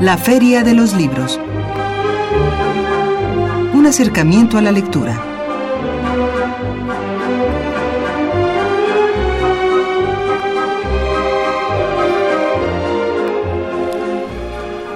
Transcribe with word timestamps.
La 0.00 0.16
Feria 0.16 0.62
de 0.62 0.74
los 0.74 0.92
Libros. 0.94 1.40
Un 3.74 3.84
acercamiento 3.84 4.56
a 4.56 4.62
la 4.62 4.70
lectura. 4.70 5.20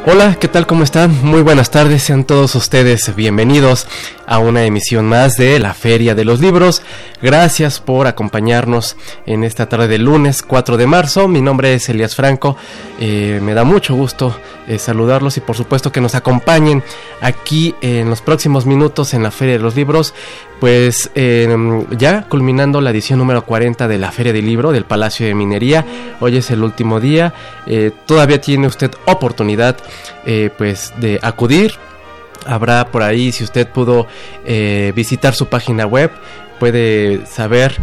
Hola, 0.06 0.36
¿qué 0.38 0.46
tal? 0.46 0.68
¿Cómo 0.68 0.84
están? 0.84 1.12
Muy 1.24 1.42
buenas 1.42 1.70
tardes, 1.72 2.04
sean 2.04 2.22
todos 2.22 2.54
ustedes 2.54 3.12
bienvenidos 3.16 3.88
a 4.32 4.38
una 4.38 4.64
emisión 4.64 5.04
más 5.04 5.36
de 5.36 5.58
la 5.58 5.74
Feria 5.74 6.14
de 6.14 6.24
los 6.24 6.40
Libros. 6.40 6.80
Gracias 7.20 7.80
por 7.80 8.06
acompañarnos 8.06 8.96
en 9.26 9.44
esta 9.44 9.68
tarde 9.68 9.88
de 9.88 9.98
lunes 9.98 10.40
4 10.40 10.78
de 10.78 10.86
marzo. 10.86 11.28
Mi 11.28 11.42
nombre 11.42 11.74
es 11.74 11.86
Elias 11.90 12.16
Franco, 12.16 12.56
eh, 12.98 13.40
me 13.42 13.52
da 13.52 13.64
mucho 13.64 13.94
gusto 13.94 14.34
eh, 14.68 14.78
saludarlos 14.78 15.36
y 15.36 15.40
por 15.40 15.54
supuesto 15.54 15.92
que 15.92 16.00
nos 16.00 16.14
acompañen 16.14 16.82
aquí 17.20 17.74
en 17.82 18.08
los 18.08 18.22
próximos 18.22 18.64
minutos 18.64 19.12
en 19.12 19.22
la 19.22 19.30
Feria 19.30 19.58
de 19.58 19.62
los 19.62 19.76
Libros 19.76 20.14
pues 20.60 21.10
em, 21.14 21.84
ya 21.98 22.22
culminando 22.22 22.80
la 22.80 22.88
edición 22.88 23.18
número 23.18 23.44
40 23.44 23.86
de 23.86 23.98
la 23.98 24.12
Feria 24.12 24.32
del 24.32 24.46
Libro 24.46 24.72
del 24.72 24.86
Palacio 24.86 25.26
de 25.26 25.34
Minería. 25.34 25.84
Hoy 26.20 26.38
es 26.38 26.50
el 26.50 26.62
último 26.62 27.00
día. 27.00 27.34
Eh, 27.66 27.90
todavía 28.06 28.40
tiene 28.40 28.66
usted 28.66 28.92
oportunidad 29.04 29.76
pues 30.56 30.94
de 31.00 31.18
acudir. 31.20 31.74
Habrá 32.46 32.90
por 32.90 33.02
ahí, 33.02 33.32
si 33.32 33.44
usted 33.44 33.68
pudo 33.68 34.06
eh, 34.44 34.92
visitar 34.94 35.34
su 35.34 35.46
página 35.46 35.86
web, 35.86 36.10
puede 36.58 37.26
saber 37.26 37.76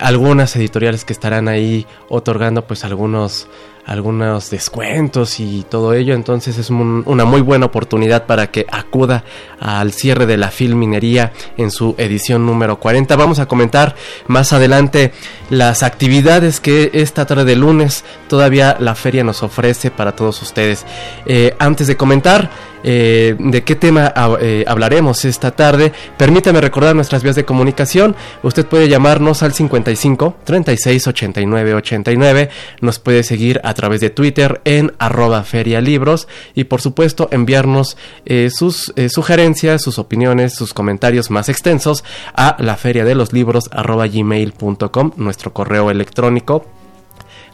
algunas 0.00 0.54
editoriales 0.56 1.04
que 1.04 1.14
estarán 1.14 1.48
ahí 1.48 1.86
otorgando 2.10 2.66
pues 2.66 2.84
algunos 2.84 3.48
algunos 3.84 4.48
descuentos 4.50 5.40
y 5.40 5.64
todo 5.68 5.92
ello, 5.92 6.14
entonces 6.14 6.56
es 6.56 6.70
una 6.70 7.24
muy 7.24 7.40
buena 7.40 7.66
oportunidad 7.66 8.26
para 8.26 8.50
que 8.50 8.64
acuda 8.70 9.24
al 9.58 9.92
cierre 9.92 10.26
de 10.26 10.36
la 10.36 10.50
Filminería 10.50 11.32
en 11.56 11.70
su 11.70 11.94
edición 11.98 12.46
número 12.46 12.78
40. 12.78 13.16
Vamos 13.16 13.40
a 13.40 13.46
comentar 13.46 13.96
más 14.28 14.52
adelante 14.52 15.12
las 15.50 15.82
actividades 15.82 16.60
que 16.60 16.90
esta 16.94 17.26
tarde 17.26 17.44
de 17.44 17.56
lunes 17.56 18.04
todavía 18.28 18.76
la 18.78 18.94
feria 18.94 19.24
nos 19.24 19.42
ofrece 19.42 19.90
para 19.90 20.14
todos 20.14 20.40
ustedes. 20.42 20.86
Eh, 21.26 21.56
antes 21.58 21.88
de 21.88 21.96
comentar, 21.96 22.50
eh, 22.82 23.36
de 23.38 23.62
qué 23.64 23.76
tema 23.76 24.12
eh, 24.40 24.64
hablaremos 24.66 25.24
esta 25.24 25.50
tarde, 25.52 25.92
permítame 26.16 26.60
recordar 26.60 26.94
nuestras 26.94 27.22
vías 27.22 27.36
de 27.36 27.44
comunicación. 27.44 28.16
Usted 28.42 28.66
puede 28.66 28.88
llamarnos 28.88 29.42
al 29.42 29.52
55 29.52 30.36
36 30.44 31.06
89 31.06 31.74
89. 31.74 32.50
Nos 32.80 32.98
puede 32.98 33.22
seguir 33.22 33.60
a 33.64 33.74
través 33.74 34.00
de 34.00 34.10
Twitter 34.10 34.60
en 34.64 34.92
arroba 34.98 35.42
ferialibros 35.44 36.28
y 36.54 36.64
por 36.64 36.80
supuesto 36.80 37.28
enviarnos 37.30 37.96
eh, 38.24 38.50
sus 38.50 38.92
sugerencias, 39.08 39.82
sus 39.82 39.98
opiniones, 39.98 40.54
sus 40.54 40.74
comentarios 40.74 41.30
más 41.30 41.48
extensos 41.48 42.04
a 42.34 42.56
la 42.58 42.76
feria 42.76 43.04
de 43.04 43.14
los 43.14 43.32
libros 43.32 43.68
arroba 43.72 44.06
gmail.com, 44.06 45.12
nuestro 45.16 45.52
correo 45.52 45.90
electrónico 45.90 46.66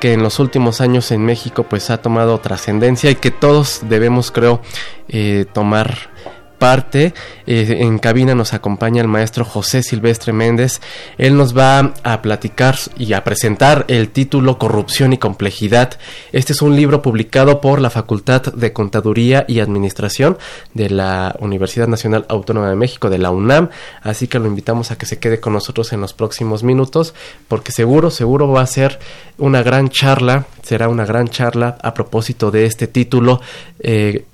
que 0.00 0.14
en 0.14 0.22
los 0.22 0.38
últimos 0.38 0.80
años 0.80 1.10
en 1.10 1.24
México 1.24 1.64
pues 1.64 1.90
ha 1.90 1.98
tomado 1.98 2.38
trascendencia 2.38 3.10
y 3.10 3.16
que 3.16 3.30
todos 3.30 3.80
debemos 3.82 4.30
creo 4.30 4.62
eh, 5.08 5.44
tomar 5.52 6.10
parte. 6.60 7.12
Eh, 7.48 7.78
en 7.80 7.98
cabina 7.98 8.36
nos 8.36 8.54
acompaña 8.54 9.02
el 9.02 9.08
maestro 9.08 9.44
José 9.44 9.82
Silvestre 9.82 10.32
Méndez. 10.32 10.80
Él 11.18 11.36
nos 11.36 11.56
va 11.58 11.94
a 12.04 12.22
platicar 12.22 12.76
y 12.96 13.14
a 13.14 13.24
presentar 13.24 13.84
el 13.88 14.10
título 14.10 14.58
Corrupción 14.58 15.12
y 15.12 15.18
Complejidad. 15.18 15.98
Este 16.30 16.52
es 16.52 16.62
un 16.62 16.76
libro 16.76 17.02
publicado 17.02 17.60
por 17.60 17.80
la 17.80 17.90
Facultad 17.90 18.42
de 18.42 18.72
Contaduría 18.72 19.44
y 19.48 19.58
Administración 19.58 20.38
de 20.74 20.90
la 20.90 21.34
Universidad 21.40 21.88
Nacional 21.88 22.26
Autónoma 22.28 22.68
de 22.68 22.76
México, 22.76 23.10
de 23.10 23.18
la 23.18 23.32
UNAM. 23.32 23.70
Así 24.02 24.28
que 24.28 24.38
lo 24.38 24.46
invitamos 24.46 24.92
a 24.92 24.98
que 24.98 25.06
se 25.06 25.18
quede 25.18 25.40
con 25.40 25.52
nosotros 25.54 25.92
en 25.92 26.00
los 26.00 26.12
próximos 26.12 26.62
minutos, 26.62 27.14
porque 27.48 27.72
seguro, 27.72 28.10
seguro 28.10 28.48
va 28.48 28.60
a 28.60 28.66
ser 28.66 29.00
una 29.38 29.62
gran 29.62 29.88
charla, 29.88 30.44
será 30.62 30.88
una 30.88 31.06
gran 31.06 31.28
charla 31.28 31.78
a 31.82 31.94
propósito 31.94 32.50
de 32.50 32.66
este 32.66 32.86
título. 32.86 33.40
Eh, 33.80 34.26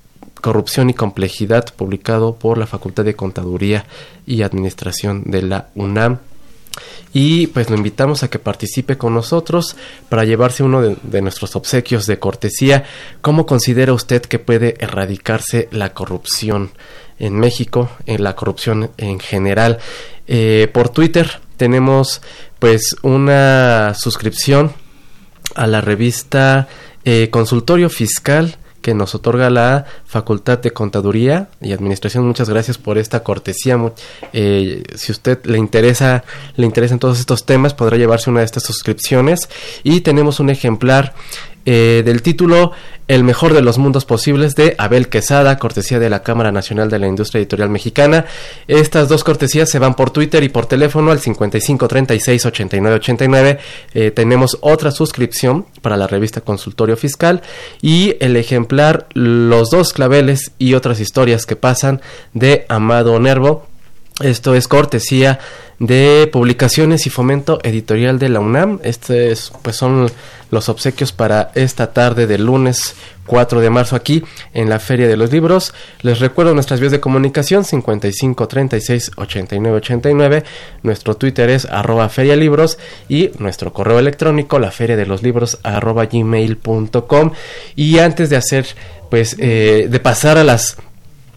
Corrupción 0.47 0.91
y 0.91 0.95
Complejidad, 0.95 1.75
publicado 1.75 2.37
por 2.37 2.57
la 2.57 2.69
Facultad 2.69 3.05
de 3.05 3.17
Contaduría 3.17 3.85
y 4.29 4.43
Administración 4.43 5.25
de 5.25 5.43
la 5.43 5.71
UNAM. 5.75 6.19
Y 7.13 7.49
pues 7.49 7.69
lo 7.69 7.77
invitamos 7.77 8.23
a 8.23 8.31
que 8.31 8.39
participe 8.39 8.97
con 8.97 9.13
nosotros 9.13 9.75
para 10.09 10.23
llevarse 10.23 10.63
uno 10.63 10.83
de, 10.83 11.21
nuestros 11.21 11.57
obsequios 11.57 12.07
de 12.07 12.21
cortesía. 12.21 12.85
¿Cómo 13.23 13.45
considera 13.45 13.93
usted 13.93 14.23
que 14.23 14.39
puede 14.39 14.77
erradicarse 14.79 15.69
la 15.73 15.93
corrupción 15.93 16.71
en 17.19 17.41
México, 17.41 17.91
en 18.07 18.23
la 18.23 18.37
corrupción 18.37 18.93
en 18.99 19.19
general? 19.19 19.79
Eh, 20.29 20.71
por 20.73 20.91
Twitter 20.91 21.41
tenemos 21.57 22.23
pues 22.61 22.95
una 23.03 23.95
suscripción 23.95 24.73
a 25.57 25.67
la 25.67 25.81
revista 25.81 26.69
eh, 27.05 27.31
Consultorio 27.31 27.91
Fiscal 27.91 28.59
que 28.87 28.95
nos 28.95 29.17
otorga 29.17 29.51
la 29.51 29.85
Facultad 30.05 30.61
de 30.61 30.71
Contaduría 30.71 31.49
y 31.61 31.73
Administración. 31.73 32.25
Muchas 32.25 32.49
gracias 32.49 32.79
por 32.79 32.99
esta 32.99 33.25
cortesía. 33.25 33.77
Eh, 34.33 34.85
si 34.95 35.11
usted 35.11 35.45
le 35.45 35.59
interesa, 35.59 36.23
le 36.55 36.67
interesan 36.67 37.01
todos 37.01 37.19
estos 37.19 37.45
temas, 37.45 37.75
podrá 37.75 37.97
llevarse 37.97 38.31
una 38.31 38.41
de 38.41 38.47
estas 38.47 38.63
suscripciones. 38.63 39.49
Y 39.83 40.03
tenemos 40.03 40.39
un 40.39 40.51
ejemplar 40.51 41.15
eh, 41.67 42.03
del 42.05 42.23
título 42.23 42.73
El 43.09 43.25
mejor 43.25 43.53
de 43.53 43.61
los 43.61 43.77
mundos 43.77 44.05
posibles 44.05 44.55
de 44.55 44.75
Abel 44.79 45.09
Quesada, 45.09 45.59
cortesía 45.59 45.99
de 45.99 46.09
la 46.09 46.23
Cámara 46.23 46.53
Nacional 46.53 46.89
de 46.89 46.99
la 46.99 47.07
Industria 47.07 47.41
Editorial 47.41 47.69
Mexicana. 47.69 48.25
Estas 48.67 49.09
dos 49.09 49.25
cortesías 49.25 49.69
se 49.69 49.79
van 49.79 49.95
por 49.95 50.11
Twitter 50.11 50.43
y 50.43 50.49
por 50.49 50.67
teléfono 50.67 51.11
al 51.11 51.21
55 51.21 51.87
36 51.87 52.47
89 52.47 52.97
89. 52.97 53.59
tenemos 54.15 54.59
otra 54.61 54.91
suscripción 54.91 55.67
para 55.83 55.97
la 55.97 56.07
revista 56.07 56.41
Consultorio 56.41 56.97
Fiscal 56.97 57.43
y 57.83 58.17
el 58.21 58.37
ejemplar 58.37 59.07
Los 59.13 59.71
dos 59.71 59.93
claveles 59.93 60.53
y 60.59 60.75
otras 60.75 61.01
historias 61.01 61.47
que 61.47 61.57
pasan 61.57 62.01
de 62.33 62.65
Amado 62.69 63.19
Nervo. 63.21 63.67
Esto 64.21 64.55
es 64.55 64.67
cortesía 64.67 65.39
de 65.79 66.27
publicaciones 66.33 67.07
y 67.07 67.11
fomento 67.11 67.59
editorial 67.63 68.19
de 68.19 68.31
la 68.31 68.41
UNAM. 68.41 68.81
Este 68.83 69.35
pues 69.61 69.77
son 69.77 70.11
los 70.51 70.71
obsequios 70.71 71.13
para 71.13 71.51
esta 71.55 71.93
tarde 71.93 72.27
del 72.27 72.47
lunes 72.47 72.95
4 73.27 73.61
de 73.61 73.69
marzo 73.69 73.95
aquí 73.95 74.23
en 74.55 74.71
la 74.71 74.79
Feria 74.79 75.07
de 75.07 75.19
los 75.19 75.31
Libros. 75.33 75.75
Les 76.01 76.19
recuerdo 76.19 76.55
nuestras 76.55 76.81
vías 76.81 76.93
de 76.93 77.01
comunicación 77.01 77.65
55 77.65 78.49
36 78.49 79.11
89 79.17 79.77
89. 79.77 80.45
Nuestro 80.83 81.17
Twitter 81.17 81.51
es 81.51 81.67
arroba 81.67 82.09
ferialibros 82.09 82.79
y 83.11 83.33
nuestro 83.39 83.75
correo 83.75 83.99
electrónico 83.99 84.59
la 84.59 84.71
feria 84.71 84.97
de 84.97 85.05
los 85.05 85.23
libros 85.23 85.59
gmail.com. 85.63 87.33
Y 87.75 87.99
antes 87.99 88.31
de 88.31 88.37
hacer 88.37 88.67
pues 89.11 89.37
eh, 89.39 89.89
de 89.91 90.01
pasar 90.01 90.39
a 90.39 90.45
las 90.45 90.79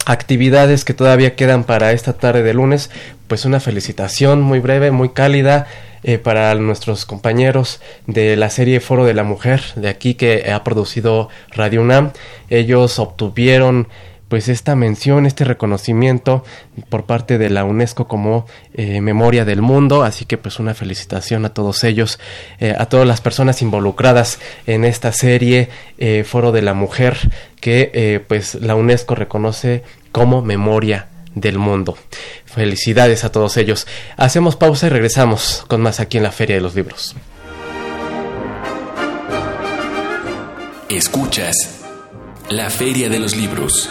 actividades 0.09 0.85
que 0.85 0.95
todavía 0.95 1.35
quedan 1.35 1.63
para 1.63 1.91
esta 1.91 2.13
tarde 2.13 2.41
de 2.41 2.55
lunes, 2.55 2.89
pues 3.27 3.45
una 3.45 3.59
felicitación 3.59 4.41
muy 4.41 4.59
breve, 4.59 4.89
muy 4.89 5.09
cálida 5.09 5.67
eh, 6.01 6.17
para 6.17 6.55
nuestros 6.55 7.05
compañeros 7.05 7.79
de 8.07 8.35
la 8.35 8.49
serie 8.49 8.79
Foro 8.79 9.05
de 9.05 9.13
la 9.13 9.23
Mujer, 9.23 9.61
de 9.75 9.87
aquí 9.87 10.15
que 10.15 10.51
ha 10.51 10.63
producido 10.63 11.29
Radio 11.51 11.81
UNAM. 11.81 12.11
Ellos 12.49 12.97
obtuvieron 12.97 13.87
pues 14.29 14.47
esta 14.47 14.75
mención, 14.75 15.25
este 15.25 15.43
reconocimiento 15.43 16.45
por 16.87 17.05
parte 17.05 17.37
de 17.37 17.49
la 17.49 17.65
UNESCO 17.65 18.07
como 18.07 18.45
eh, 18.73 19.01
Memoria 19.01 19.43
del 19.43 19.61
Mundo, 19.61 20.03
así 20.03 20.25
que 20.25 20.37
pues 20.37 20.59
una 20.59 20.75
felicitación 20.75 21.45
a 21.45 21.53
todos 21.53 21.83
ellos, 21.83 22.19
eh, 22.59 22.75
a 22.77 22.85
todas 22.85 23.07
las 23.07 23.21
personas 23.21 23.61
involucradas 23.61 24.39
en 24.67 24.85
esta 24.85 25.11
serie 25.11 25.69
eh, 25.97 26.23
Foro 26.23 26.51
de 26.51 26.61
la 26.61 26.75
Mujer 26.75 27.17
que 27.59 28.23
pues 28.27 28.55
la 28.55 28.75
UNESCO 28.75 29.15
reconoce 29.15 29.83
como 30.13 30.41
Memoria 30.41 31.07
del 31.35 31.57
Mundo. 31.57 31.97
Felicidades 32.45 33.25
a 33.25 33.31
todos 33.31 33.57
ellos. 33.57 33.85
Hacemos 34.15 34.55
pausa 34.55 34.87
y 34.87 34.89
regresamos 34.91 35.65
con 35.67 35.81
más 35.81 35.99
aquí 35.99 36.17
en 36.17 36.23
la 36.23 36.31
Feria 36.31 36.55
de 36.55 36.61
los 36.61 36.75
Libros. 36.75 37.15
Escuchas 40.87 41.78
la 42.49 42.69
Feria 42.71 43.09
de 43.09 43.19
los 43.19 43.35
Libros. 43.35 43.89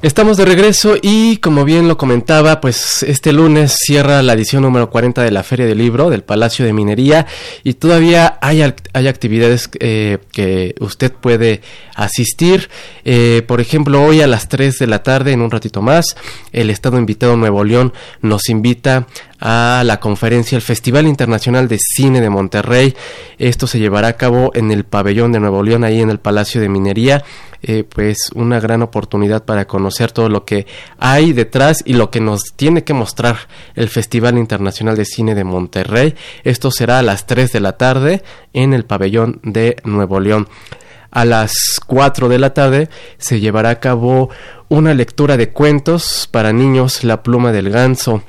Estamos 0.00 0.36
de 0.36 0.44
regreso 0.44 0.96
y 1.00 1.38
como 1.38 1.64
bien 1.64 1.88
lo 1.88 1.96
comentaba, 1.96 2.60
pues 2.60 3.02
este 3.02 3.32
lunes 3.32 3.76
cierra 3.80 4.22
la 4.22 4.34
edición 4.34 4.62
número 4.62 4.90
40 4.90 5.22
de 5.22 5.32
la 5.32 5.42
Feria 5.42 5.66
del 5.66 5.78
Libro 5.78 6.08
del 6.08 6.22
Palacio 6.22 6.64
de 6.64 6.72
Minería 6.72 7.26
y 7.64 7.74
todavía 7.74 8.38
hay, 8.40 8.62
hay 8.92 9.08
actividades 9.08 9.68
eh, 9.80 10.18
que 10.30 10.76
usted 10.78 11.10
puede 11.10 11.62
asistir. 11.96 12.68
Eh, 13.04 13.42
por 13.48 13.60
ejemplo, 13.60 14.04
hoy 14.04 14.20
a 14.20 14.28
las 14.28 14.48
3 14.48 14.78
de 14.78 14.86
la 14.86 15.02
tarde, 15.02 15.32
en 15.32 15.40
un 15.40 15.50
ratito 15.50 15.82
más, 15.82 16.16
el 16.52 16.70
Estado 16.70 16.96
invitado 16.98 17.36
Nuevo 17.36 17.64
León 17.64 17.92
nos 18.22 18.48
invita 18.50 19.08
a 19.40 19.82
la 19.84 20.00
conferencia 20.00 20.56
el 20.56 20.62
Festival 20.62 21.06
Internacional 21.06 21.68
de 21.68 21.78
Cine 21.78 22.20
de 22.20 22.30
Monterrey. 22.30 22.94
Esto 23.38 23.66
se 23.66 23.78
llevará 23.78 24.08
a 24.08 24.12
cabo 24.14 24.50
en 24.54 24.70
el 24.70 24.84
pabellón 24.84 25.32
de 25.32 25.40
Nuevo 25.40 25.62
León, 25.62 25.84
ahí 25.84 26.00
en 26.00 26.10
el 26.10 26.18
Palacio 26.18 26.60
de 26.60 26.68
Minería. 26.68 27.24
Eh, 27.60 27.82
pues 27.82 28.30
una 28.36 28.60
gran 28.60 28.82
oportunidad 28.82 29.44
para 29.44 29.66
conocer 29.66 30.12
todo 30.12 30.28
lo 30.28 30.44
que 30.44 30.68
hay 30.98 31.32
detrás 31.32 31.82
y 31.84 31.94
lo 31.94 32.08
que 32.08 32.20
nos 32.20 32.52
tiene 32.54 32.84
que 32.84 32.94
mostrar 32.94 33.36
el 33.74 33.88
Festival 33.88 34.38
Internacional 34.38 34.96
de 34.96 35.04
Cine 35.04 35.34
de 35.34 35.42
Monterrey. 35.42 36.14
Esto 36.44 36.70
será 36.70 37.00
a 37.00 37.02
las 37.02 37.26
3 37.26 37.50
de 37.50 37.60
la 37.60 37.72
tarde 37.72 38.22
en 38.52 38.74
el 38.74 38.84
pabellón 38.84 39.40
de 39.42 39.76
Nuevo 39.82 40.20
León. 40.20 40.48
A 41.10 41.24
las 41.24 41.52
4 41.86 42.28
de 42.28 42.38
la 42.38 42.54
tarde 42.54 42.88
se 43.16 43.40
llevará 43.40 43.70
a 43.70 43.80
cabo 43.80 44.30
una 44.68 44.94
lectura 44.94 45.36
de 45.36 45.50
cuentos 45.50 46.28
para 46.30 46.52
niños 46.52 47.02
La 47.02 47.22
pluma 47.22 47.50
del 47.50 47.70
ganso 47.70 48.22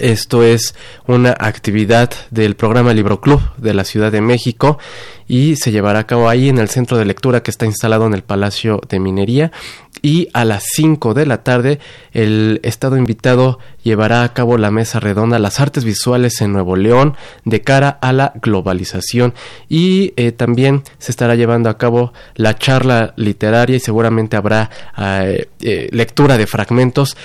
esto 0.00 0.42
es 0.42 0.74
una 1.06 1.30
actividad 1.38 2.10
del 2.30 2.56
programa 2.56 2.94
Libro 2.94 3.20
Club 3.20 3.40
de 3.58 3.74
la 3.74 3.84
Ciudad 3.84 4.10
de 4.10 4.20
México 4.20 4.78
y 5.28 5.56
se 5.56 5.70
llevará 5.72 6.00
a 6.00 6.06
cabo 6.06 6.28
ahí 6.28 6.48
en 6.48 6.58
el 6.58 6.68
centro 6.68 6.96
de 6.98 7.04
lectura 7.04 7.42
que 7.42 7.50
está 7.50 7.66
instalado 7.66 8.06
en 8.06 8.14
el 8.14 8.22
Palacio 8.22 8.80
de 8.88 9.00
Minería. 9.00 9.52
Y 10.00 10.28
a 10.32 10.44
las 10.44 10.64
5 10.74 11.14
de 11.14 11.26
la 11.26 11.44
tarde 11.44 11.78
el 12.12 12.60
estado 12.64 12.96
invitado 12.96 13.58
llevará 13.84 14.24
a 14.24 14.32
cabo 14.32 14.58
la 14.58 14.70
mesa 14.70 14.98
redonda 15.00 15.38
Las 15.38 15.60
artes 15.60 15.84
visuales 15.84 16.40
en 16.40 16.52
Nuevo 16.52 16.76
León 16.76 17.14
de 17.44 17.60
cara 17.60 17.88
a 18.00 18.12
la 18.12 18.32
globalización. 18.42 19.34
Y 19.68 20.12
eh, 20.16 20.32
también 20.32 20.82
se 20.98 21.12
estará 21.12 21.34
llevando 21.36 21.70
a 21.70 21.78
cabo 21.78 22.12
la 22.34 22.58
charla 22.58 23.14
literaria 23.16 23.76
y 23.76 23.80
seguramente 23.80 24.36
habrá 24.36 24.70
eh, 24.98 25.48
eh, 25.60 25.88
lectura 25.92 26.36
de 26.36 26.46
fragmentos 26.46 27.16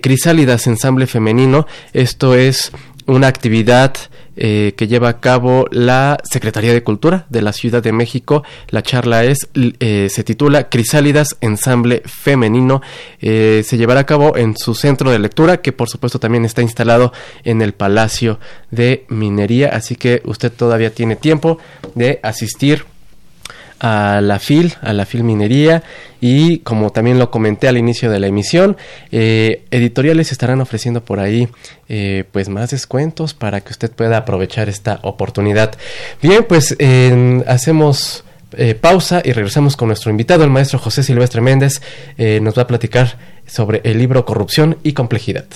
Crisálidas 0.00 0.66
Ensamble 0.66 1.06
Femenino. 1.06 1.66
Esto 1.92 2.34
es 2.34 2.72
una 3.06 3.28
actividad 3.28 3.94
eh, 4.38 4.74
que 4.76 4.86
lleva 4.86 5.08
a 5.08 5.20
cabo 5.20 5.66
la 5.70 6.18
Secretaría 6.22 6.74
de 6.74 6.82
Cultura 6.82 7.24
de 7.30 7.40
la 7.40 7.54
Ciudad 7.54 7.82
de 7.82 7.92
México. 7.92 8.42
La 8.68 8.82
charla 8.82 9.24
es, 9.24 9.48
eh, 9.54 10.08
se 10.10 10.24
titula 10.24 10.68
Crisálidas 10.68 11.36
Ensamble 11.40 12.02
Femenino. 12.04 12.82
Eh, 13.20 13.62
se 13.64 13.78
llevará 13.78 14.00
a 14.00 14.06
cabo 14.06 14.36
en 14.36 14.54
su 14.56 14.74
centro 14.74 15.10
de 15.10 15.18
lectura, 15.18 15.62
que 15.62 15.72
por 15.72 15.88
supuesto 15.88 16.18
también 16.18 16.44
está 16.44 16.60
instalado 16.60 17.14
en 17.44 17.62
el 17.62 17.72
Palacio 17.72 18.38
de 18.70 19.06
Minería. 19.08 19.70
Así 19.70 19.96
que 19.96 20.20
usted 20.26 20.52
todavía 20.52 20.90
tiene 20.90 21.16
tiempo 21.16 21.58
de 21.94 22.20
asistir 22.22 22.84
a 23.80 24.20
la 24.22 24.38
FIL, 24.38 24.74
a 24.80 24.92
la 24.92 25.04
FIL 25.04 25.24
Minería 25.24 25.82
y 26.20 26.58
como 26.58 26.90
también 26.90 27.18
lo 27.18 27.30
comenté 27.30 27.68
al 27.68 27.76
inicio 27.76 28.10
de 28.10 28.20
la 28.20 28.26
emisión, 28.26 28.76
eh, 29.12 29.64
editoriales 29.70 30.32
estarán 30.32 30.60
ofreciendo 30.60 31.04
por 31.04 31.20
ahí 31.20 31.48
eh, 31.88 32.24
pues 32.32 32.48
más 32.48 32.70
descuentos 32.70 33.34
para 33.34 33.60
que 33.60 33.72
usted 33.72 33.90
pueda 33.90 34.18
aprovechar 34.18 34.68
esta 34.68 35.00
oportunidad. 35.02 35.76
Bien, 36.22 36.44
pues 36.48 36.76
hacemos 37.46 38.24
eh, 38.52 38.74
pausa 38.74 39.20
y 39.24 39.32
regresamos 39.32 39.76
con 39.76 39.88
nuestro 39.88 40.10
invitado, 40.10 40.44
el 40.44 40.50
maestro 40.50 40.78
José 40.78 41.02
Silvestre 41.02 41.40
Méndez, 41.40 41.82
nos 42.16 42.56
va 42.56 42.62
a 42.62 42.66
platicar 42.66 43.18
sobre 43.46 43.80
el 43.84 43.98
libro 43.98 44.24
Corrupción 44.24 44.78
y 44.82 44.92
Complejidad. 44.92 45.46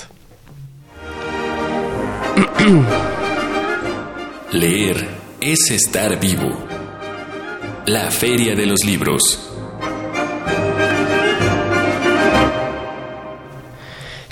Leer 4.52 4.96
es 5.40 5.70
estar 5.70 6.18
vivo. 6.20 6.69
La 7.86 8.10
Feria 8.10 8.54
de 8.54 8.66
los 8.66 8.84
Libros. 8.84 9.40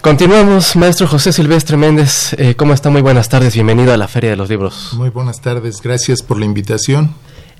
Continuamos, 0.02 0.76
maestro 0.76 1.08
José 1.08 1.32
Silvestre 1.32 1.76
Méndez. 1.76 2.34
Eh, 2.34 2.54
¿Cómo 2.56 2.74
está? 2.74 2.90
Muy 2.90 3.00
buenas 3.00 3.28
tardes. 3.28 3.54
Bienvenido 3.54 3.92
a 3.92 3.96
la 3.96 4.06
Feria 4.06 4.30
de 4.30 4.36
los 4.36 4.50
Libros. 4.50 4.90
Muy 4.92 5.08
buenas 5.08 5.40
tardes. 5.40 5.80
Gracias 5.82 6.22
por 6.22 6.38
la 6.38 6.44
invitación. 6.44 7.14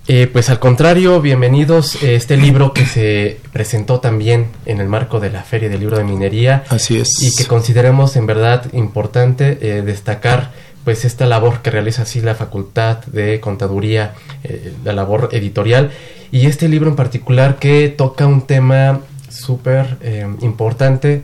Eh, 0.07 0.29
pues 0.31 0.51
al 0.51 0.59
contrario, 0.59 1.21
bienvenidos. 1.21 2.03
Eh, 2.03 2.15
este 2.15 2.37
libro 2.37 2.73
que 2.73 2.87
se 2.87 3.41
presentó 3.53 4.01
también 4.01 4.49
en 4.67 4.81
el 4.81 4.89
marco 4.89 5.21
de 5.21 5.31
la 5.31 5.43
Feria 5.43 5.69
del 5.69 5.81
Libro 5.81 5.97
de 5.97 6.05
Minería. 6.05 6.65
Así 6.69 6.99
es. 6.99 7.09
Y 7.23 7.35
que 7.35 7.47
consideramos 7.47 8.15
en 8.17 8.27
verdad 8.27 8.67
importante 8.73 9.83
destacar 9.83 10.53
pues 10.85 11.05
esta 11.05 11.27
labor 11.27 11.61
que 11.63 11.71
realiza 11.71 12.03
así 12.03 12.21
la 12.21 12.35
Facultad 12.35 13.05
de 13.07 13.41
Contaduría, 13.41 14.15
eh, 14.45 14.73
la 14.85 14.93
labor 14.93 15.29
editorial, 15.33 15.91
y 16.31 16.47
este 16.47 16.69
libro 16.69 16.91
en 16.91 16.97
particular 16.97 17.59
que 17.59 17.89
toca 17.89 18.27
un 18.27 18.43
tema 18.43 19.01
súper 19.29 19.99
eh, 20.01 20.27
importante, 20.41 21.23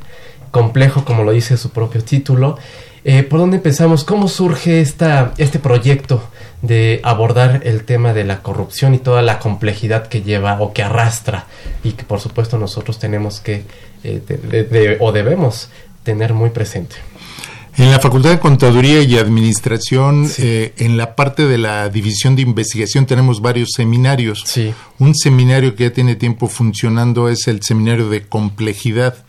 complejo, 0.51 1.05
como 1.05 1.25
lo 1.25 1.33
dice 1.33 1.57
su 1.57 1.71
propio 1.71 2.03
título. 2.03 2.59
Eh, 3.05 3.23
¿Por 3.23 3.39
dónde 3.41 3.57
empezamos? 3.57 4.05
¿Cómo 4.05 4.29
surge 4.29 4.81
esta, 4.81 5.35
este 5.37 5.59
proyecto 5.59 6.23
de 6.63 7.01
abordar 7.03 7.61
el 7.65 7.85
tema 7.85 8.15
de 8.15 8.25
la 8.25 8.43
corrupción 8.43 8.95
y 8.95 8.99
toda 8.99 9.21
la 9.21 9.39
complejidad 9.39 10.07
que 10.07 10.23
lleva 10.23 10.61
o 10.61 10.73
que 10.73 10.83
arrastra 10.83 11.47
y 11.83 11.93
que 11.93 12.05
por 12.05 12.21
supuesto 12.21 12.57
nosotros 12.57 12.99
tenemos 12.99 13.41
que 13.41 13.65
o 15.01 15.13
debemos 15.13 15.69
tener 16.03 16.33
muy 16.33 16.51
presente? 16.51 16.97
En 17.77 17.91
la 17.91 17.99
Facultad 17.99 18.31
de 18.31 18.39
Contaduría 18.39 19.03
y 19.03 19.17
Administración, 19.17 20.31
eh, 20.39 20.73
en 20.77 20.97
la 20.97 21.17
parte 21.17 21.47
de 21.47 21.59
la 21.59 21.89
división 21.89 22.37
de 22.37 22.43
investigación 22.43 23.05
tenemos 23.05 23.41
varios 23.41 23.71
seminarios. 23.75 24.45
Sí. 24.47 24.73
Un 25.01 25.15
seminario 25.17 25.75
que 25.75 25.85
ya 25.85 25.93
tiene 25.93 26.15
tiempo 26.15 26.47
funcionando 26.47 27.29
es 27.29 27.49
el 27.49 27.63
seminario 27.63 28.09
de 28.09 28.23
complejidad. 28.23 29.25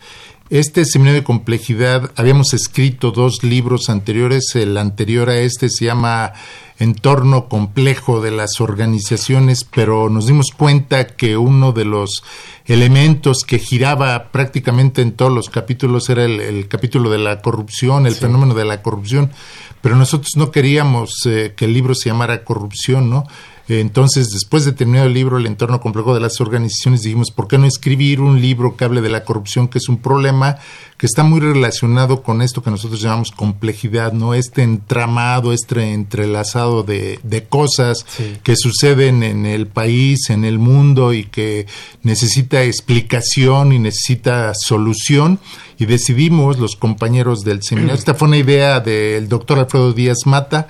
Este 0.48 0.84
seminario 0.84 1.22
de 1.22 1.24
complejidad, 1.24 2.12
habíamos 2.14 2.54
escrito 2.54 3.10
dos 3.10 3.42
libros 3.42 3.90
anteriores, 3.90 4.54
el 4.54 4.78
anterior 4.78 5.28
a 5.28 5.38
este 5.38 5.68
se 5.68 5.86
llama 5.86 6.34
Entorno 6.78 7.48
complejo 7.48 8.20
de 8.20 8.30
las 8.30 8.60
organizaciones, 8.60 9.64
pero 9.64 10.08
nos 10.08 10.28
dimos 10.28 10.52
cuenta 10.56 11.08
que 11.08 11.36
uno 11.36 11.72
de 11.72 11.84
los 11.84 12.22
elementos 12.64 13.38
que 13.44 13.58
giraba 13.58 14.30
prácticamente 14.30 15.02
en 15.02 15.12
todos 15.12 15.32
los 15.32 15.50
capítulos 15.50 16.08
era 16.10 16.24
el, 16.24 16.68
capítulo 16.68 17.10
de 17.10 17.18
la 17.18 17.42
corrupción, 17.42 18.06
el 18.06 18.14
fenómeno 18.14 18.54
de 18.54 18.66
la 18.66 18.82
corrupción, 18.82 19.32
pero 19.80 19.96
nosotros 19.96 20.36
no 20.36 20.52
queríamos 20.52 21.10
eh, 21.26 21.54
que 21.56 21.64
el 21.64 21.72
libro 21.72 21.96
se 21.96 22.10
llamara 22.10 22.44
corrupción, 22.44 23.10
¿no? 23.10 23.24
Entonces, 23.68 24.30
después 24.30 24.64
de 24.64 24.72
terminar 24.72 25.06
el 25.06 25.14
libro, 25.14 25.38
El 25.38 25.46
entorno 25.46 25.80
complejo 25.80 26.14
de 26.14 26.20
las 26.20 26.40
organizaciones, 26.40 27.02
dijimos, 27.02 27.30
¿por 27.30 27.48
qué 27.48 27.58
no 27.58 27.66
escribir 27.66 28.20
un 28.20 28.40
libro 28.40 28.76
que 28.76 28.84
hable 28.84 29.00
de 29.00 29.08
la 29.08 29.24
corrupción, 29.24 29.68
que 29.68 29.78
es 29.78 29.88
un 29.88 29.98
problema 29.98 30.58
que 30.96 31.06
está 31.06 31.24
muy 31.24 31.40
relacionado 31.40 32.22
con 32.22 32.40
esto 32.40 32.62
que 32.62 32.70
nosotros 32.70 33.00
llamamos 33.02 33.30
complejidad, 33.30 34.12
¿no? 34.12 34.34
Este 34.34 34.62
entramado, 34.62 35.52
este 35.52 35.92
entrelazado 35.92 36.84
de, 36.84 37.18
de 37.22 37.44
cosas 37.44 38.06
que 38.42 38.56
suceden 38.56 39.22
en 39.22 39.44
el 39.44 39.66
país, 39.66 40.30
en 40.30 40.44
el 40.44 40.58
mundo 40.58 41.12
y 41.12 41.24
que 41.24 41.66
necesita 42.02 42.62
explicación 42.62 43.72
y 43.72 43.78
necesita 43.78 44.52
solución. 44.54 45.38
Y 45.78 45.84
decidimos, 45.84 46.58
los 46.58 46.76
compañeros 46.76 47.44
del 47.44 47.62
seminario, 47.62 47.94
esta 47.98 48.14
fue 48.14 48.28
una 48.28 48.38
idea 48.38 48.80
del 48.80 49.28
doctor 49.28 49.58
Alfredo 49.58 49.92
Díaz 49.92 50.20
Mata, 50.24 50.68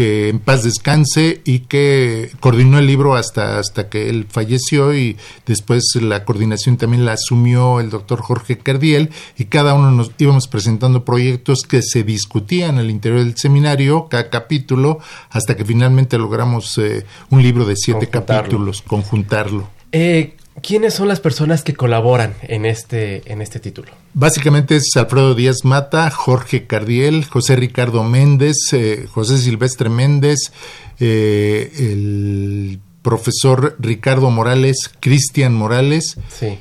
que 0.00 0.30
en 0.30 0.38
paz 0.38 0.64
descanse 0.64 1.42
y 1.44 1.58
que 1.58 2.30
coordinó 2.40 2.78
el 2.78 2.86
libro 2.86 3.16
hasta, 3.16 3.58
hasta 3.58 3.90
que 3.90 4.08
él 4.08 4.26
falleció 4.30 4.94
y 4.94 5.18
después 5.44 5.92
la 6.00 6.24
coordinación 6.24 6.78
también 6.78 7.04
la 7.04 7.12
asumió 7.12 7.80
el 7.80 7.90
doctor 7.90 8.22
Jorge 8.22 8.56
Cardiel 8.56 9.10
y 9.36 9.44
cada 9.44 9.74
uno 9.74 9.90
nos 9.90 10.12
íbamos 10.16 10.48
presentando 10.48 11.04
proyectos 11.04 11.64
que 11.68 11.82
se 11.82 12.02
discutían 12.02 12.76
en 12.76 12.80
el 12.80 12.90
interior 12.90 13.22
del 13.22 13.36
seminario, 13.36 14.08
cada 14.08 14.30
capítulo, 14.30 15.00
hasta 15.28 15.54
que 15.54 15.66
finalmente 15.66 16.16
logramos 16.16 16.78
eh, 16.78 17.04
un 17.28 17.42
libro 17.42 17.66
de 17.66 17.76
siete 17.76 18.08
capítulos, 18.08 18.80
conjuntarlo. 18.80 19.68
Eh, 19.92 20.34
¿Quiénes 20.62 20.94
son 20.94 21.08
las 21.08 21.20
personas 21.20 21.62
que 21.62 21.74
colaboran 21.74 22.34
en 22.42 22.66
este, 22.66 23.22
en 23.30 23.42
este 23.42 23.60
título? 23.60 23.92
Básicamente 24.14 24.76
es 24.76 24.96
Alfredo 24.96 25.34
Díaz 25.34 25.64
Mata, 25.64 26.10
Jorge 26.10 26.66
Cardiel, 26.66 27.24
José 27.24 27.56
Ricardo 27.56 28.02
Méndez, 28.04 28.56
eh, 28.72 29.06
José 29.10 29.38
Silvestre 29.38 29.88
Méndez, 29.88 30.52
eh, 30.98 31.72
el 31.78 32.80
profesor 33.02 33.76
Ricardo 33.78 34.30
Morales, 34.30 34.90
Cristian 35.00 35.54
Morales. 35.54 36.16
Sí. 36.28 36.58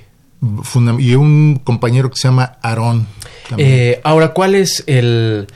Y 0.99 1.15
un 1.15 1.59
compañero 1.63 2.09
que 2.09 2.15
se 2.17 2.29
llama 2.29 2.57
Aarón. 2.61 3.07
Eh, 3.57 3.99
ahora, 4.03 4.33
¿cuál 4.33 4.55
es 4.55 4.83
el, 4.87 5.47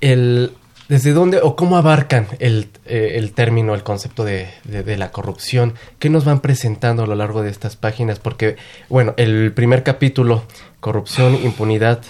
el 0.00 0.52
¿Desde 0.88 1.12
dónde 1.12 1.40
o 1.42 1.56
cómo 1.56 1.76
abarcan 1.76 2.28
el, 2.38 2.68
eh, 2.84 3.14
el 3.16 3.32
término, 3.32 3.74
el 3.74 3.82
concepto 3.82 4.24
de, 4.24 4.48
de, 4.64 4.96
la 4.96 5.10
corrupción? 5.10 5.74
¿Qué 5.98 6.10
nos 6.10 6.24
van 6.24 6.40
presentando 6.40 7.02
a 7.02 7.06
lo 7.06 7.16
largo 7.16 7.42
de 7.42 7.50
estas 7.50 7.74
páginas? 7.74 8.20
Porque, 8.20 8.56
bueno, 8.88 9.12
el 9.16 9.52
primer 9.52 9.82
capítulo, 9.82 10.44
corrupción, 10.78 11.34
impunidad, 11.34 12.02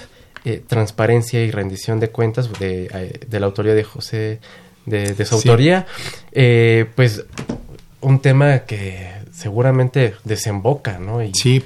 eh, 0.45 0.63
transparencia 0.67 1.43
y 1.43 1.51
rendición 1.51 2.01
de 2.01 2.11
cuentas 2.11 2.53
de, 2.59 2.91
eh, 2.93 3.21
de 3.27 3.41
la 3.41 3.47
autoría 3.47 3.75
de 3.75 3.85
José, 3.85 4.41
de, 4.85 5.25
su 5.25 5.35
autoría, 5.35 5.87
pues 6.95 7.25
un 8.01 8.21
tema 8.21 8.61
que 8.61 9.11
seguramente 9.33 10.15
desemboca, 10.23 10.99
¿no? 10.99 11.25
Y, 11.25 11.33
sí, 11.35 11.65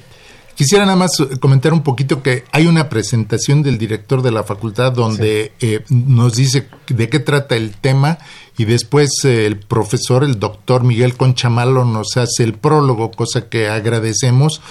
Quisiera 0.61 0.85
nada 0.85 0.95
más 0.95 1.17
comentar 1.39 1.73
un 1.73 1.81
poquito 1.81 2.21
que 2.21 2.43
hay 2.51 2.67
una 2.67 2.87
presentación 2.87 3.63
del 3.63 3.79
director 3.79 4.21
de 4.21 4.29
la 4.29 4.43
facultad 4.43 4.91
donde 4.91 5.53
eh, 5.59 5.83
nos 5.89 6.35
dice 6.35 6.67
de 6.87 7.09
qué 7.09 7.17
trata 7.17 7.55
el 7.55 7.71
tema 7.77 8.19
y 8.59 8.65
después 8.65 9.09
eh, 9.23 9.47
el 9.47 9.57
profesor, 9.57 10.23
el 10.23 10.37
doctor 10.39 10.83
Miguel 10.83 11.17
Conchamalo 11.17 11.83
nos 11.83 12.15
hace 12.15 12.43
el 12.43 12.53
prólogo, 12.53 13.09
cosa 13.09 13.49
que 13.49 13.69
agradecemos 13.69 14.61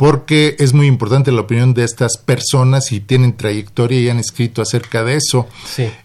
porque 0.00 0.56
es 0.58 0.72
muy 0.72 0.86
importante 0.86 1.30
la 1.30 1.42
opinión 1.42 1.74
de 1.74 1.84
estas 1.84 2.16
personas 2.16 2.90
y 2.90 3.00
tienen 3.00 3.36
trayectoria 3.36 4.00
y 4.00 4.08
han 4.08 4.18
escrito 4.18 4.62
acerca 4.62 5.04
de 5.04 5.16
eso. 5.16 5.46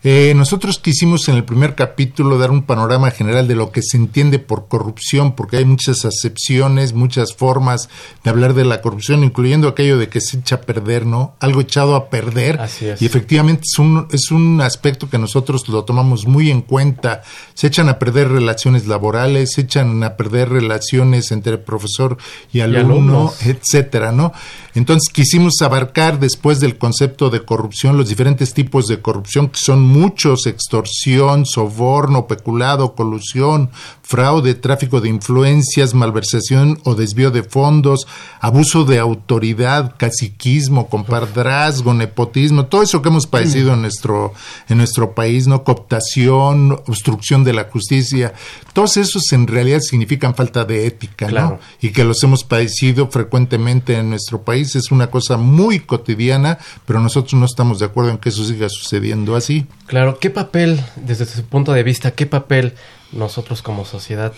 Eh, 0.03 0.33
nosotros 0.35 0.79
quisimos 0.79 1.29
en 1.29 1.35
el 1.35 1.45
primer 1.45 1.75
capítulo 1.75 2.37
dar 2.37 2.51
un 2.51 2.63
panorama 2.63 3.09
general 3.09 3.47
de 3.47 3.55
lo 3.55 3.71
que 3.71 3.81
se 3.81 3.95
entiende 3.95 4.37
por 4.37 4.67
corrupción, 4.67 5.33
porque 5.33 5.55
hay 5.55 5.63
muchas 5.63 6.03
acepciones, 6.03 6.91
muchas 6.91 7.33
formas 7.33 7.87
de 8.21 8.29
hablar 8.29 8.53
de 8.53 8.65
la 8.65 8.81
corrupción, 8.81 9.23
incluyendo 9.23 9.69
aquello 9.69 9.97
de 9.97 10.09
que 10.09 10.19
se 10.19 10.39
echa 10.39 10.55
a 10.55 10.61
perder, 10.61 11.05
¿no? 11.05 11.37
Algo 11.39 11.61
echado 11.61 11.95
a 11.95 12.09
perder. 12.09 12.59
Y 12.99 13.05
efectivamente 13.05 13.63
es 13.63 13.79
un, 13.79 14.09
es 14.11 14.29
un 14.29 14.59
aspecto 14.59 15.09
que 15.09 15.19
nosotros 15.19 15.69
lo 15.69 15.85
tomamos 15.85 16.27
muy 16.27 16.51
en 16.51 16.63
cuenta. 16.63 17.21
Se 17.53 17.67
echan 17.67 17.87
a 17.87 17.97
perder 17.97 18.27
relaciones 18.27 18.87
laborales, 18.87 19.53
se 19.53 19.61
echan 19.61 20.03
a 20.03 20.17
perder 20.17 20.49
relaciones 20.49 21.31
entre 21.31 21.57
profesor 21.57 22.17
y 22.51 22.59
alumno, 22.59 23.31
etc 23.45 23.84
¿no? 24.11 24.33
Entonces 24.73 25.11
quisimos 25.11 25.61
abarcar 25.61 26.19
después 26.19 26.59
del 26.59 26.77
concepto 26.77 27.29
de 27.29 27.45
corrupción 27.45 27.97
los 27.97 28.09
diferentes 28.09 28.53
tipos 28.53 28.87
de 28.87 29.01
corrupción 29.01 29.49
que 29.49 29.59
son 29.59 29.81
muchos, 29.81 30.45
extorsión, 30.47 31.45
soborno, 31.45 32.27
peculado, 32.27 32.93
colusión, 32.93 33.69
fraude, 34.03 34.53
tráfico 34.53 35.01
de 35.01 35.09
influencias, 35.09 35.93
malversación 35.93 36.79
o 36.83 36.95
desvío 36.95 37.31
de 37.31 37.43
fondos, 37.43 38.05
abuso 38.39 38.85
de 38.85 38.99
autoridad, 38.99 39.95
caciquismo, 39.97 40.89
compadrazgo, 40.89 41.93
nepotismo, 41.93 42.65
todo 42.65 42.83
eso 42.83 43.01
que 43.01 43.09
hemos 43.09 43.27
padecido 43.27 43.73
en 43.73 43.81
nuestro, 43.81 44.33
en 44.69 44.77
nuestro 44.77 45.15
país, 45.15 45.47
¿no? 45.47 45.63
Cooptación, 45.63 46.73
obstrucción 46.85 47.43
de 47.43 47.53
la 47.53 47.65
justicia, 47.65 48.33
todos 48.73 48.97
esos 48.97 49.31
en 49.31 49.47
realidad 49.47 49.79
significan 49.79 50.35
falta 50.35 50.65
de 50.65 50.85
ética, 50.85 51.29
¿no? 51.29 51.59
Y 51.81 51.89
que 51.89 52.03
los 52.03 52.23
hemos 52.23 52.43
padecido 52.43 53.09
frecuentemente 53.09 53.74
en 53.87 54.09
nuestro 54.09 54.41
país, 54.41 54.75
es 54.75 54.91
una 54.91 55.07
cosa 55.07 55.37
muy 55.37 55.79
cotidiana, 55.79 56.57
pero 56.85 56.99
nosotros 56.99 57.33
no 57.33 57.45
estamos 57.45 57.79
de 57.79 57.85
acuerdo 57.85 58.11
en 58.11 58.17
que 58.17 58.29
eso 58.29 58.43
siga 58.45 58.69
sucediendo 58.69 59.35
así. 59.35 59.65
Claro, 59.87 60.19
¿qué 60.19 60.29
papel, 60.29 60.79
desde 60.95 61.25
su 61.25 61.43
punto 61.43 61.73
de 61.73 61.83
vista, 61.83 62.11
qué 62.11 62.25
papel 62.25 62.73
nosotros 63.11 63.61
como 63.61 63.85
sociedad 63.85 64.33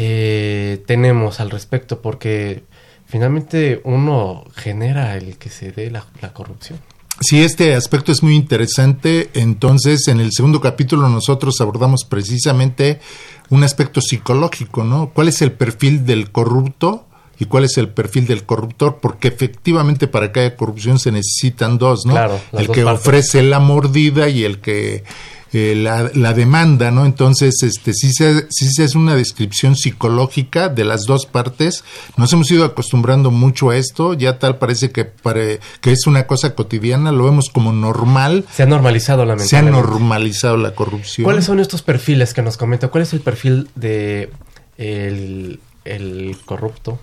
eh, 0.00 0.84
tenemos 0.86 1.40
al 1.40 1.50
respecto, 1.50 2.00
porque 2.00 2.62
finalmente 3.06 3.80
uno 3.82 4.44
genera 4.54 5.16
el 5.16 5.38
que 5.38 5.50
se 5.50 5.72
dé 5.72 5.90
la, 5.90 6.04
corrupción. 6.32 6.78
Sí, 7.20 7.42
este 7.42 7.74
aspecto 7.74 8.12
es 8.12 8.22
muy 8.22 8.36
interesante. 8.36 9.30
Entonces, 9.34 10.06
en 10.06 10.20
el 10.20 10.30
segundo 10.30 10.60
capítulo 10.60 11.08
nosotros 11.08 11.60
abordamos 11.60 12.04
precisamente 12.04 13.00
un 13.50 13.64
aspecto 13.64 14.00
psicológico, 14.00 14.84
¿no? 14.84 15.10
¿Cuál 15.12 15.28
es 15.28 15.42
el 15.42 15.50
perfil 15.50 16.06
del 16.06 16.30
corrupto 16.30 17.07
y 17.38 17.44
cuál 17.46 17.64
es 17.64 17.76
el 17.78 17.88
perfil 17.88 18.26
del 18.26 18.44
corruptor? 18.44 18.98
Porque 19.00 19.28
efectivamente 19.28 20.08
para 20.08 20.32
que 20.32 20.40
haya 20.40 20.56
corrupción 20.56 20.98
se 20.98 21.12
necesitan 21.12 21.78
dos, 21.78 22.06
¿no? 22.06 22.16
el 22.52 22.68
que 22.70 22.84
ofrece 22.84 23.42
la 23.42 23.60
mordida 23.60 24.28
y 24.28 24.44
el 24.44 24.60
que 24.60 25.04
eh, 25.52 25.74
la, 25.74 26.10
la, 26.14 26.34
demanda, 26.34 26.90
¿no? 26.90 27.06
Entonces, 27.06 27.62
este, 27.62 27.94
sí 27.94 28.12
se, 28.12 28.46
sí 28.50 28.68
se 28.68 28.84
es 28.84 28.94
una 28.94 29.14
descripción 29.14 29.76
psicológica 29.76 30.68
de 30.68 30.84
las 30.84 31.04
dos 31.04 31.24
partes. 31.24 31.84
Nos 32.18 32.30
hemos 32.34 32.50
ido 32.50 32.66
acostumbrando 32.66 33.30
mucho 33.30 33.70
a 33.70 33.76
esto, 33.78 34.12
ya 34.12 34.38
tal 34.38 34.58
parece 34.58 34.90
que, 34.90 35.06
pare, 35.06 35.60
que 35.80 35.92
es 35.92 36.06
una 36.06 36.26
cosa 36.26 36.54
cotidiana, 36.54 37.12
lo 37.12 37.24
vemos 37.24 37.48
como 37.48 37.72
normal. 37.72 38.44
Se 38.52 38.64
ha 38.64 38.66
normalizado 38.66 39.24
la 39.24 39.38
Se 39.38 39.56
ha 39.56 39.62
normalizado 39.62 40.58
la 40.58 40.74
corrupción. 40.74 41.24
¿Cuáles 41.24 41.46
son 41.46 41.60
estos 41.60 41.80
perfiles 41.80 42.34
que 42.34 42.42
nos 42.42 42.58
comenta? 42.58 42.88
¿Cuál 42.88 43.04
es 43.04 43.14
el 43.14 43.20
perfil 43.20 43.70
de 43.74 44.30
el, 44.76 45.60
el 45.86 46.36
corrupto 46.44 47.00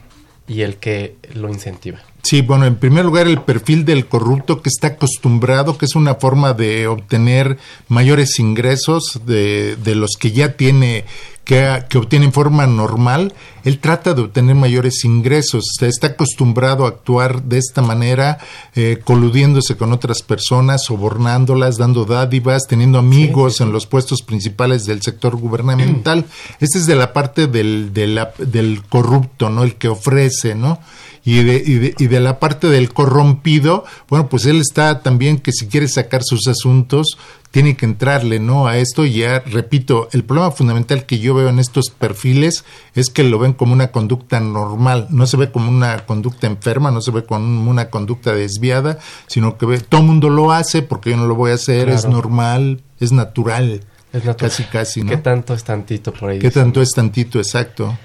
y 0.48 0.62
el 0.62 0.78
que 0.78 1.16
lo 1.34 1.50
incentiva? 1.50 2.00
Sí, 2.24 2.42
bueno, 2.42 2.66
en 2.66 2.78
primer 2.78 3.06
lugar 3.06 3.28
el 3.28 3.42
perfil 3.42 3.86
del 3.86 4.08
corrupto 4.08 4.62
que 4.64 4.70
está 4.70 4.88
acostumbrado, 4.88 5.78
que 5.78 5.86
es 5.86 5.96
una 5.96 6.16
forma 6.16 6.54
de 6.54 6.88
obtener 6.88 7.60
mayores 7.88 8.40
ingresos 8.40 9.22
de, 9.28 9.76
de 9.76 9.94
los 9.94 10.12
que 10.20 10.32
ya 10.32 10.54
tiene, 10.54 11.06
que, 11.46 11.84
que 11.88 11.98
obtiene 11.98 12.26
en 12.26 12.34
forma 12.34 12.66
normal, 12.68 13.34
él 13.64 13.80
trata 13.80 14.14
de 14.14 14.24
obtener 14.24 14.56
mayores 14.56 15.06
ingresos, 15.06 15.64
está 15.82 16.08
acostumbrado 16.08 16.86
a 16.86 16.90
actuar 16.90 17.44
de 17.44 17.58
esta 17.58 17.82
manera, 17.82 18.40
eh, 18.76 19.00
coludiéndose 19.04 19.78
con 19.78 19.94
otras 19.94 20.22
personas, 20.22 20.84
sobornándolas, 20.84 21.78
dando 21.78 22.06
dádivas, 22.06 22.64
teniendo 22.68 23.00
amigos 23.00 23.62
en 23.62 23.72
los 23.72 23.86
puestos 23.86 24.22
principales 24.22 24.86
del 24.86 25.02
sector 25.02 25.36
gubernamental. 25.36 26.26
Esta 26.60 26.78
es 26.78 26.86
de 26.88 26.96
la 26.96 27.14
parte 27.14 27.48
del, 27.48 27.94
del 27.94 28.82
corrupto, 28.90 29.50
¿no? 29.50 29.64
El 29.64 29.76
que 29.76 29.88
ofrece, 29.88 30.56
¿no? 30.56 30.80
y 31.28 31.44
de, 31.44 31.96
y 31.98 32.06
de, 32.06 32.20
la 32.20 32.40
parte 32.40 32.68
del 32.68 32.94
corrompido, 32.94 33.84
bueno, 34.10 34.30
pues 34.30 34.46
él 34.46 34.62
está 34.62 35.02
también 35.02 35.40
que 35.40 35.52
si 35.52 35.66
quiere 35.66 35.88
sacar 35.88 36.22
sus 36.24 36.48
asuntos, 36.48 37.18
tiene 37.56 37.78
que 37.78 37.86
entrarle, 37.86 38.42
¿no? 38.42 38.68
A 38.68 38.80
esto 38.80 39.06
y 39.06 39.14
ya, 39.14 39.40
repito, 39.40 40.10
el 40.12 40.26
problema 40.26 40.52
fundamental 40.52 41.06
que 41.06 41.20
yo 41.20 41.34
veo 41.34 41.48
en 41.48 41.60
estos 41.60 41.86
perfiles 41.90 42.66
es 42.96 43.10
que 43.10 43.24
lo 43.24 43.40
ven 43.40 43.54
como 43.54 43.72
una 43.72 43.94
conducta 43.94 44.42
normal, 44.42 45.08
no 45.10 45.26
se 45.26 45.38
ve 45.38 45.54
como 45.54 45.70
una 45.70 46.06
conducta 46.06 46.48
enferma, 46.48 46.92
no 46.92 47.00
se 47.00 47.12
ve 47.12 47.24
como 47.24 47.72
una 47.72 47.90
conducta 47.90 48.34
desviada, 48.34 49.00
sino 49.28 49.58
que 49.58 49.68
ve, 49.68 49.80
todo 49.80 50.02
mundo 50.02 50.30
lo 50.30 50.52
hace 50.52 50.82
porque 50.82 51.12
yo 51.12 51.16
no 51.16 51.28
lo 51.28 51.36
voy 51.36 51.52
a 51.52 51.54
hacer, 51.54 51.88
es 51.88 52.06
normal, 52.06 52.84
es 53.00 53.14
natural. 53.14 53.86
Es 54.12 54.26
natural. 54.26 54.52
Casi, 54.52 54.64
casi, 54.66 55.04
¿no? 55.04 55.12
¿Qué 55.12 55.18
tanto 55.18 55.54
es 55.54 55.64
tantito 55.64 56.12
por 56.12 56.32
ahí? 56.32 56.40
¿Qué 56.40 56.52
tanto 56.52 56.82
es 56.82 56.92
tantito, 56.92 57.40
exacto? 57.40 57.98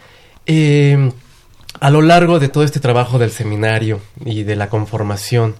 Eh, 0.46 1.10
a 1.80 1.90
lo 1.90 2.02
largo 2.02 2.38
de 2.38 2.46
todo 2.46 2.62
este 2.62 2.78
trabajo 2.78 3.18
del 3.18 3.32
seminario 3.32 4.00
y 4.24 4.44
de 4.44 4.54
la 4.54 4.68
conformación 4.68 5.56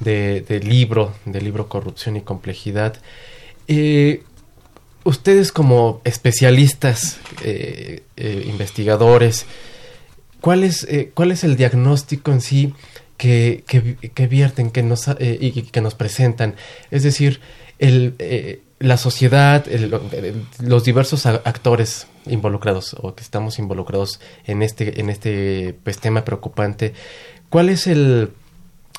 del 0.00 0.66
libro, 0.66 1.12
del 1.26 1.44
libro 1.44 1.68
Corrupción 1.68 2.16
y 2.16 2.22
Complejidad, 2.22 2.94
eh, 3.68 4.22
ustedes 5.04 5.52
como 5.52 6.00
especialistas, 6.04 7.18
eh, 7.42 8.02
eh, 8.16 8.44
investigadores, 8.46 9.46
¿cuál 10.40 10.64
es, 10.64 10.86
¿cuál 11.14 11.32
es 11.32 11.44
el 11.44 11.56
diagnóstico 11.56 12.32
en 12.32 12.40
sí 12.40 12.74
que, 13.16 13.64
que, 13.66 14.26
vierten 14.26 14.70
que 14.70 14.82
nos, 14.82 15.08
y 15.18 15.62
que 15.62 15.80
nos 15.80 15.94
presentan? 15.94 16.56
Es 16.90 17.02
decir, 17.02 17.40
el, 17.78 18.60
la 18.78 18.96
sociedad, 18.96 19.64
los 20.60 20.84
diversos 20.84 21.26
actores 21.26 22.06
involucrados 22.26 22.94
o 23.00 23.14
que 23.14 23.22
estamos 23.22 23.58
involucrados 23.58 24.20
en 24.46 24.62
este, 24.62 25.00
en 25.00 25.10
este 25.10 25.74
pues, 25.84 25.98
tema 25.98 26.24
preocupante, 26.24 26.92
¿cuál 27.48 27.68
es 27.68 27.86
el, 27.86 28.30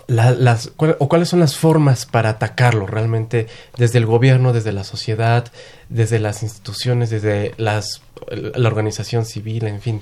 las, 0.08 0.72
o 0.78 1.10
cuáles 1.10 1.30
son 1.30 1.40
las 1.40 1.56
formas 1.56 2.06
para 2.06 2.30
atacarlo 2.30 2.86
realmente 2.86 3.48
desde 3.78 3.98
el 3.98 4.06
gobierno, 4.06 4.54
desde 4.54 4.72
la 4.72 4.84
sociedad, 4.84 5.52
desde 5.90 6.20
las 6.20 6.44
instituciones, 6.44 7.10
desde 7.10 7.54
las, 7.58 8.02
la 8.30 8.68
organización 8.68 9.26
civil, 9.26 9.66
en 9.68 9.82
fin. 9.82 10.02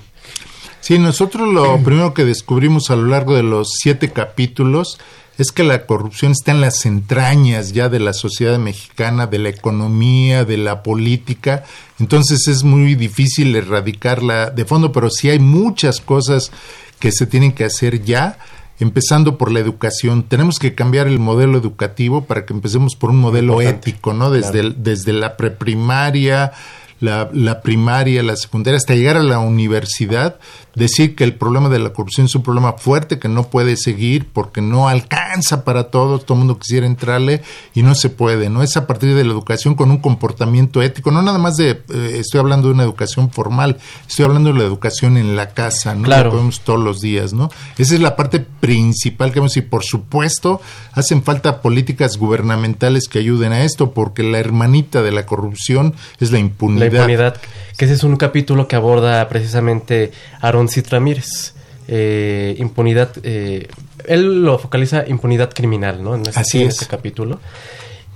Sí, 0.80 0.98
nosotros 0.98 1.52
lo 1.52 1.78
primero 1.84 2.14
que 2.14 2.24
descubrimos 2.24 2.90
a 2.90 2.96
lo 2.96 3.06
largo 3.06 3.34
de 3.34 3.42
los 3.42 3.72
siete 3.78 4.10
capítulos 4.10 4.98
es 5.36 5.50
que 5.50 5.64
la 5.64 5.86
corrupción 5.86 6.32
está 6.32 6.52
en 6.52 6.60
las 6.60 6.86
entrañas 6.86 7.72
ya 7.72 7.88
de 7.88 7.98
la 7.98 8.12
sociedad 8.12 8.58
mexicana, 8.58 9.26
de 9.26 9.38
la 9.38 9.48
economía, 9.48 10.44
de 10.44 10.58
la 10.58 10.82
política. 10.82 11.64
Entonces 11.98 12.46
es 12.46 12.62
muy 12.62 12.94
difícil 12.94 13.56
erradicarla 13.56 14.50
de 14.50 14.64
fondo, 14.64 14.92
pero 14.92 15.10
sí 15.10 15.30
hay 15.30 15.40
muchas 15.40 16.00
cosas 16.00 16.52
que 17.00 17.10
se 17.10 17.26
tienen 17.26 17.52
que 17.52 17.64
hacer 17.64 18.04
ya 18.04 18.38
empezando 18.80 19.38
por 19.38 19.52
la 19.52 19.60
educación. 19.60 20.24
Tenemos 20.24 20.58
que 20.58 20.74
cambiar 20.74 21.06
el 21.06 21.18
modelo 21.18 21.58
educativo 21.58 22.24
para 22.24 22.44
que 22.44 22.52
empecemos 22.52 22.96
por 22.96 23.10
un 23.10 23.20
modelo 23.20 23.60
ético, 23.60 24.12
¿no? 24.12 24.30
Desde, 24.30 24.70
desde 24.70 25.12
la 25.12 25.36
preprimaria, 25.36 26.52
la, 27.00 27.30
la, 27.32 27.60
primaria, 27.60 28.22
la 28.22 28.36
secundaria, 28.36 28.76
hasta 28.76 28.94
llegar 28.94 29.16
a 29.16 29.22
la 29.22 29.38
universidad, 29.38 30.38
decir 30.74 31.14
que 31.14 31.24
el 31.24 31.34
problema 31.34 31.68
de 31.68 31.78
la 31.78 31.92
corrupción 31.92 32.26
es 32.26 32.34
un 32.34 32.42
problema 32.42 32.74
fuerte 32.74 33.18
que 33.18 33.28
no 33.28 33.48
puede 33.48 33.76
seguir 33.76 34.28
porque 34.32 34.60
no 34.60 34.88
alcanza 34.88 35.64
para 35.64 35.84
todos, 35.84 36.24
todo 36.24 36.34
el 36.34 36.40
mundo 36.40 36.58
quisiera 36.58 36.86
entrarle 36.86 37.42
y 37.74 37.82
no 37.82 37.94
se 37.94 38.10
puede, 38.10 38.50
¿no? 38.50 38.62
Es 38.62 38.76
a 38.76 38.86
partir 38.86 39.14
de 39.14 39.24
la 39.24 39.32
educación 39.32 39.74
con 39.74 39.90
un 39.90 39.98
comportamiento 39.98 40.82
ético, 40.82 41.10
no 41.10 41.22
nada 41.22 41.38
más 41.38 41.56
de, 41.56 41.70
eh, 41.70 42.16
estoy 42.18 42.40
hablando 42.40 42.68
de 42.68 42.74
una 42.74 42.82
educación 42.82 43.30
formal, 43.30 43.78
estoy 44.08 44.24
hablando 44.24 44.52
de 44.52 44.58
la 44.58 44.64
educación 44.64 45.16
en 45.16 45.36
la 45.36 45.50
casa, 45.50 45.94
¿no? 45.94 46.04
Claro. 46.04 46.30
Lo 46.30 46.36
vemos 46.38 46.60
todos 46.60 46.80
los 46.80 47.00
días, 47.00 47.32
¿no? 47.32 47.50
Esa 47.78 47.94
es 47.94 48.00
la 48.00 48.16
parte 48.16 48.40
principal 48.40 49.32
que 49.32 49.40
a 49.40 49.42
decir, 49.42 49.68
por 49.68 49.84
supuesto, 49.84 50.60
hacen 50.92 51.22
falta 51.22 51.60
políticas 51.60 52.16
gubernamentales 52.16 53.08
que 53.08 53.18
ayuden 53.18 53.52
a 53.52 53.64
esto 53.64 53.92
porque 53.92 54.22
la 54.22 54.38
hermanita 54.38 55.02
de 55.02 55.12
la 55.12 55.26
corrupción 55.26 55.94
es 56.20 56.32
la 56.32 56.38
impunidad. 56.38 56.83
La 56.90 56.96
impunidad, 56.96 57.36
que 57.76 57.84
ese 57.84 57.94
es 57.94 58.04
un 58.04 58.16
capítulo 58.16 58.68
que 58.68 58.76
aborda 58.76 59.28
precisamente 59.28 60.12
Aaron 60.40 60.68
Cid 60.68 60.86
Ramírez. 60.90 61.54
Eh, 61.86 62.56
impunidad, 62.58 63.10
eh, 63.22 63.68
él 64.06 64.42
lo 64.42 64.58
focaliza 64.58 65.06
impunidad 65.06 65.52
criminal, 65.52 66.02
¿no? 66.02 66.14
En 66.14 66.22
este, 66.22 66.40
Así 66.40 66.62
en 66.62 66.68
es. 66.68 66.74
este 66.74 66.86
capítulo. 66.86 67.40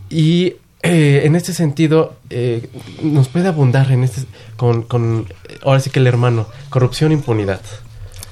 Y 0.09 0.55
eh, 0.83 1.23
en 1.25 1.37
este 1.37 1.53
sentido, 1.53 2.17
nos 3.03 3.29
puede 3.29 3.49
abundar 3.49 3.91
en 3.93 4.05
este, 4.05 4.23
con, 4.57 4.83
con, 4.83 5.27
ahora 5.63 5.81
sí 5.81 5.91
que 5.91 5.99
el 5.99 6.07
hermano, 6.07 6.47
corrupción, 6.71 7.13
impunidad. 7.13 7.61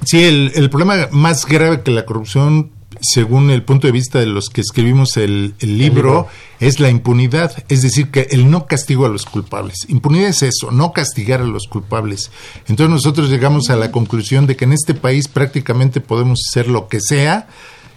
Sí, 0.04 0.24
el, 0.24 0.52
el 0.54 0.70
problema 0.70 1.08
más 1.10 1.46
grave 1.46 1.82
que 1.82 1.90
la 1.90 2.06
corrupción 2.06 2.70
según 3.00 3.50
el 3.50 3.62
punto 3.62 3.86
de 3.86 3.92
vista 3.92 4.18
de 4.18 4.26
los 4.26 4.48
que 4.48 4.60
escribimos 4.60 5.16
el, 5.16 5.54
el, 5.60 5.78
libro, 5.78 6.10
libro, 6.10 6.28
es 6.60 6.80
la 6.80 6.90
impunidad, 6.90 7.64
es 7.68 7.82
decir, 7.82 8.10
que 8.10 8.28
el 8.30 8.50
no 8.50 8.66
castigo 8.66 9.06
a 9.06 9.08
los 9.08 9.24
culpables. 9.24 9.86
Impunidad 9.88 10.28
es 10.28 10.42
eso, 10.42 10.70
no 10.70 10.92
castigar 10.92 11.40
a 11.40 11.44
los 11.44 11.66
culpables. 11.66 12.30
Entonces 12.68 12.90
nosotros 12.90 13.30
llegamos 13.30 13.70
a 13.70 13.76
la 13.76 13.92
conclusión 13.92 14.46
de 14.46 14.56
que 14.56 14.64
en 14.64 14.72
este 14.72 14.94
país 14.94 15.28
prácticamente 15.28 16.00
podemos 16.00 16.40
hacer 16.48 16.68
lo 16.68 16.88
que 16.88 17.00
sea 17.00 17.48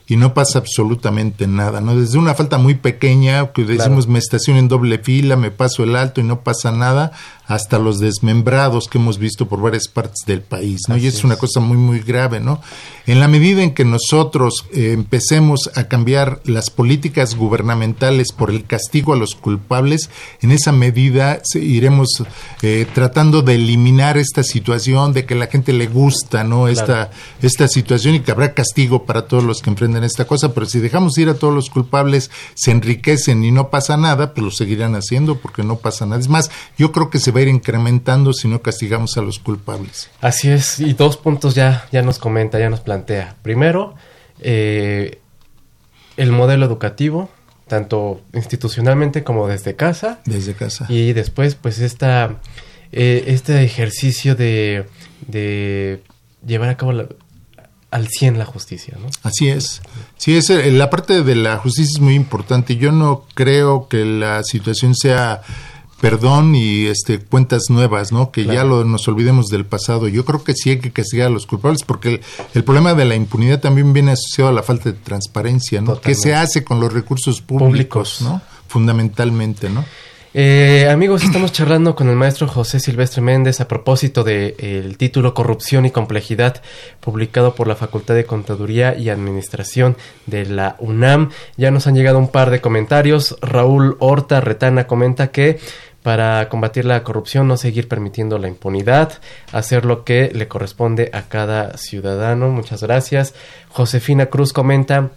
y 0.09 0.17
no 0.17 0.33
pasa 0.33 0.57
absolutamente 0.57 1.45
nada, 1.45 1.81
¿no? 1.81 1.95
Desde 1.95 2.17
una 2.17 2.33
falta 2.33 2.57
muy 2.57 2.73
pequeña, 2.73 3.51
que 3.51 3.63
decimos 3.63 4.05
claro. 4.05 4.11
me 4.13 4.19
estaciono 4.19 4.59
en 4.59 4.67
doble 4.67 4.97
fila, 4.97 5.35
me 5.35 5.51
paso 5.51 5.83
el 5.83 5.95
alto 5.95 6.19
y 6.19 6.23
no 6.23 6.41
pasa 6.41 6.71
nada, 6.71 7.11
hasta 7.49 7.79
los 7.79 7.99
desmembrados 7.99 8.87
que 8.87 8.99
hemos 8.99 9.17
visto 9.17 9.47
por 9.49 9.59
varias 9.59 9.87
partes 9.87 10.23
del 10.27 10.41
país, 10.41 10.81
¿no? 10.87 10.93
Así 10.93 11.05
y 11.05 11.07
es, 11.07 11.15
es, 11.15 11.23
una 11.23 11.35
cosa 11.35 11.59
muy, 11.59 11.77
muy 11.77 11.99
grave, 11.99 12.39
¿no? 12.39 12.61
En 13.07 13.19
la 13.19 13.27
medida 13.27 13.63
en 13.63 13.73
que 13.73 13.85
nosotros 13.85 14.67
eh, 14.71 14.91
empecemos 14.93 15.71
a 15.73 15.85
cambiar 15.85 16.41
las 16.45 16.69
políticas 16.69 17.33
gubernamentales 17.33 18.31
por 18.33 18.51
el 18.51 18.65
castigo 18.65 19.13
a 19.13 19.17
los 19.17 19.33
culpables, 19.33 20.11
en 20.43 20.51
esa 20.51 20.71
medida 20.71 21.41
iremos 21.55 22.23
eh, 22.61 22.85
tratando 22.93 23.41
de 23.41 23.55
eliminar 23.55 24.19
esta 24.19 24.43
situación 24.43 25.11
de 25.13 25.25
que 25.25 25.33
la 25.33 25.47
gente 25.47 25.73
le 25.73 25.87
gusta, 25.87 26.43
¿no? 26.43 26.67
Esta, 26.67 26.85
claro. 26.85 27.11
esta 27.41 27.67
situación 27.67 28.13
y 28.13 28.19
que 28.19 28.29
habrá 28.29 28.53
castigo 28.53 29.05
para 29.05 29.23
todos 29.23 29.43
los 29.43 29.63
que 29.63 29.71
enfrenten 29.71 30.03
esta 30.03 30.25
cosa, 30.25 30.53
pero 30.53 30.67
si 30.67 30.77
dejamos 30.77 31.17
ir 31.17 31.29
a 31.29 31.33
todos 31.33 31.55
los 31.55 31.71
culpables, 31.71 32.29
se 32.53 32.69
enriquecen 32.69 33.43
y 33.43 33.49
no 33.49 33.71
pasa 33.71 33.97
nada, 33.97 34.35
pues 34.35 34.45
lo 34.45 34.51
seguirán 34.51 34.93
haciendo 34.93 35.39
porque 35.39 35.63
no 35.63 35.77
pasa 35.77 36.05
nada. 36.05 36.21
Es 36.21 36.29
más, 36.29 36.51
yo 36.77 36.91
creo 36.91 37.09
que 37.09 37.17
se 37.17 37.31
va 37.31 37.38
ir 37.41 37.47
incrementando 37.47 38.33
si 38.33 38.47
no 38.47 38.61
castigamos 38.61 39.17
a 39.17 39.21
los 39.21 39.39
culpables. 39.39 40.09
Así 40.21 40.49
es, 40.49 40.79
y 40.79 40.93
dos 40.93 41.17
puntos 41.17 41.55
ya, 41.55 41.87
ya 41.91 42.01
nos 42.01 42.19
comenta, 42.19 42.59
ya 42.59 42.69
nos 42.69 42.81
plantea. 42.81 43.35
Primero, 43.41 43.95
eh, 44.39 45.19
el 46.17 46.31
modelo 46.31 46.65
educativo, 46.65 47.29
tanto 47.67 48.21
institucionalmente 48.33 49.23
como 49.23 49.47
desde 49.47 49.75
casa. 49.75 50.19
Desde 50.25 50.53
casa. 50.53 50.85
Y 50.89 51.13
después, 51.13 51.55
pues, 51.55 51.79
esta, 51.79 52.39
eh, 52.91 53.25
este 53.27 53.63
ejercicio 53.63 54.35
de, 54.35 54.85
de 55.27 56.03
llevar 56.45 56.69
a 56.69 56.77
cabo 56.77 56.91
la, 56.91 57.07
al 57.91 58.07
100 58.07 58.37
la 58.37 58.45
justicia, 58.45 58.97
¿no? 58.99 59.07
Así 59.23 59.49
es. 59.49 59.81
Sí, 60.17 60.37
es, 60.37 60.49
la 60.49 60.89
parte 60.89 61.23
de 61.23 61.35
la 61.35 61.57
justicia 61.57 61.91
es 61.95 62.01
muy 62.01 62.15
importante. 62.15 62.75
Yo 62.75 62.91
no 62.91 63.25
creo 63.33 63.87
que 63.87 64.05
la 64.05 64.43
situación 64.43 64.95
sea 64.95 65.41
perdón 65.99 66.55
y 66.55 66.87
este 66.87 67.19
cuentas 67.19 67.63
nuevas, 67.69 68.11
¿no? 68.11 68.31
Que 68.31 68.43
claro. 68.43 68.57
ya 68.57 68.63
lo, 68.63 68.83
nos 68.85 69.07
olvidemos 69.07 69.47
del 69.47 69.65
pasado. 69.65 70.07
Yo 70.07 70.25
creo 70.25 70.43
que 70.43 70.53
sí 70.53 70.71
hay 70.71 70.79
que 70.79 70.91
castigar 70.91 71.27
a 71.27 71.29
los 71.29 71.45
culpables 71.45 71.83
porque 71.83 72.09
el, 72.09 72.21
el, 72.53 72.63
problema 72.63 72.93
de 72.93 73.05
la 73.05 73.15
impunidad 73.15 73.59
también 73.59 73.93
viene 73.93 74.11
asociado 74.11 74.49
a 74.49 74.53
la 74.53 74.63
falta 74.63 74.91
de 74.91 74.97
transparencia, 74.97 75.81
¿no? 75.81 75.99
¿Qué 75.99 76.15
se 76.15 76.33
hace 76.33 76.63
con 76.63 76.79
los 76.79 76.91
recursos 76.91 77.41
públicos, 77.41 78.17
públicos. 78.17 78.21
¿no? 78.21 78.41
Fundamentalmente, 78.67 79.69
¿no? 79.69 79.85
Eh, 80.31 80.87
amigos, 80.91 81.23
estamos 81.23 81.51
charlando 81.51 81.95
con 81.95 82.07
el 82.07 82.15
maestro 82.15 82.47
José 82.47 82.79
Silvestre 82.79 83.19
Méndez 83.19 83.61
a 83.61 83.67
propósito 83.67 84.23
del 84.23 84.55
de, 84.55 84.95
título 84.95 85.33
Corrupción 85.33 85.87
y 85.87 85.91
Complejidad, 85.91 86.61
publicado 86.99 87.55
por 87.55 87.67
la 87.67 87.75
Facultad 87.75 88.13
de 88.13 88.25
Contaduría 88.25 88.95
y 88.95 89.09
Administración 89.09 89.97
de 90.27 90.45
la 90.45 90.75
UNAM. 90.77 91.31
Ya 91.57 91.71
nos 91.71 91.87
han 91.87 91.95
llegado 91.95 92.19
un 92.19 92.27
par 92.27 92.51
de 92.51 92.61
comentarios. 92.61 93.37
Raúl 93.41 93.97
Horta 93.99 94.39
Retana 94.39 94.85
comenta 94.85 95.31
que 95.31 95.59
para 96.03 96.47
combatir 96.49 96.85
la 96.85 97.03
corrupción, 97.03 97.47
no 97.47 97.57
seguir 97.57 97.87
permitiendo 97.87 98.37
la 98.37 98.47
impunidad, 98.47 99.13
hacer 99.51 99.85
lo 99.85 100.03
que 100.03 100.31
le 100.33 100.47
corresponde 100.47 101.09
a 101.13 101.23
cada 101.23 101.77
ciudadano. 101.77 102.49
Muchas 102.49 102.83
gracias. 102.83 103.33
Josefina 103.69 104.27
Cruz 104.27 104.53
comenta 104.53 105.11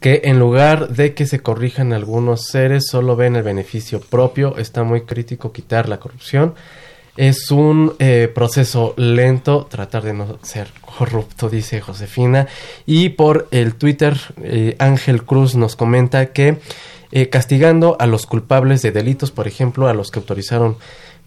que 0.00 0.22
en 0.24 0.38
lugar 0.38 0.88
de 0.88 1.14
que 1.14 1.26
se 1.26 1.40
corrijan 1.40 1.92
algunos 1.92 2.46
seres, 2.46 2.86
solo 2.86 3.16
ven 3.16 3.36
el 3.36 3.42
beneficio 3.42 4.00
propio. 4.00 4.56
Está 4.56 4.84
muy 4.84 5.02
crítico 5.02 5.52
quitar 5.52 5.88
la 5.88 5.98
corrupción. 5.98 6.54
Es 7.16 7.50
un 7.50 7.94
eh, 7.98 8.30
proceso 8.32 8.94
lento 8.96 9.66
tratar 9.68 10.04
de 10.04 10.12
no 10.12 10.38
ser 10.42 10.68
corrupto, 10.80 11.48
dice 11.48 11.80
Josefina. 11.80 12.46
Y 12.86 13.08
por 13.08 13.48
el 13.50 13.74
Twitter, 13.74 14.16
eh, 14.40 14.76
Ángel 14.78 15.24
Cruz 15.24 15.56
nos 15.56 15.74
comenta 15.74 16.26
que 16.26 16.58
eh, 17.12 17.28
castigando 17.28 17.96
a 17.98 18.06
los 18.06 18.26
culpables 18.26 18.82
de 18.82 18.92
delitos, 18.92 19.30
por 19.30 19.48
ejemplo, 19.48 19.88
a 19.88 19.94
los 19.94 20.10
que 20.10 20.18
autorizaron 20.18 20.76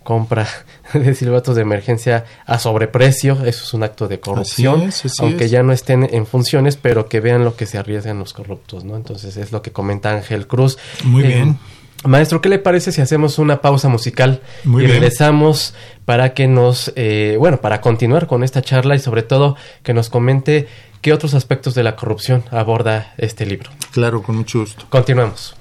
compra 0.04 0.48
de 0.94 1.14
silbatos 1.16 1.56
de 1.56 1.62
emergencia 1.62 2.26
a 2.46 2.60
sobreprecio, 2.60 3.34
eso 3.46 3.64
es 3.64 3.74
un 3.74 3.84
acto 3.84 4.08
de 4.08 4.20
corrupción, 4.20 4.82
así 4.88 5.08
es, 5.08 5.14
así 5.14 5.24
aunque 5.24 5.46
es. 5.46 5.52
ya 5.52 5.64
no 5.64 5.74
estén 5.74 6.08
en 6.12 6.26
funciones, 6.26 6.76
pero 6.76 7.08
que 7.08 7.20
vean 7.20 7.44
lo 7.44 7.56
que 7.56 7.66
se 7.66 7.78
arriesgan 7.78 8.20
los 8.20 8.34
corruptos, 8.34 8.84
¿no? 8.84 8.96
Entonces 8.96 9.38
es 9.38 9.52
lo 9.52 9.62
que 9.62 9.72
comenta 9.72 10.12
Ángel 10.12 10.48
Cruz. 10.48 10.78
Muy 11.04 11.24
eh, 11.24 11.28
bien. 11.28 11.60
Maestro, 12.04 12.42
¿qué 12.42 12.50
le 12.50 12.58
parece 12.58 12.92
si 12.92 13.00
hacemos 13.00 13.38
una 13.38 13.62
pausa 13.62 13.88
musical 13.88 14.42
Muy 14.64 14.84
y 14.84 14.86
bien. 14.88 15.00
regresamos 15.00 15.76
para 16.06 16.34
que 16.34 16.48
nos, 16.48 16.92
eh, 16.96 17.36
bueno, 17.38 17.62
para 17.62 17.80
continuar 17.80 18.26
con 18.26 18.44
esta 18.44 18.64
charla 18.64 18.96
y 18.96 19.00
sobre 19.00 19.22
todo 19.22 19.56
que 19.84 19.94
nos 19.94 20.10
comente 20.10 20.68
qué 21.02 21.14
otros 21.14 21.36
aspectos 21.36 21.76
de 21.76 21.84
la 21.84 21.96
corrupción 21.96 22.44
aborda 22.50 23.14
este 23.18 23.46
libro? 23.46 23.70
Claro, 23.92 24.24
con 24.24 24.36
mucho 24.36 24.62
gusto. 24.62 24.86
Continuamos. 24.90 25.56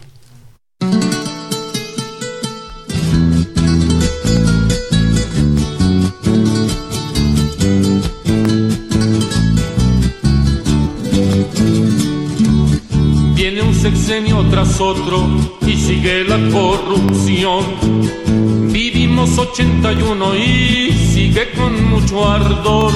Viene 13.34 13.62
un 13.62 13.74
sexenio 13.74 14.44
tras 14.50 14.80
otro 14.80 15.26
y 15.66 15.76
sigue 15.76 16.24
la 16.24 16.38
corrupción. 16.50 18.49
Vivimos 18.92 19.38
81 19.38 20.36
y 20.36 20.90
sigue 20.90 21.52
con 21.52 21.90
mucho 21.90 22.28
ardor. 22.28 22.92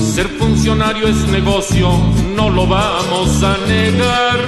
Ser 0.00 0.26
funcionario 0.38 1.06
es 1.06 1.28
negocio, 1.28 1.90
no 2.34 2.48
lo 2.48 2.66
vamos 2.66 3.42
a 3.42 3.58
negar. 3.68 4.40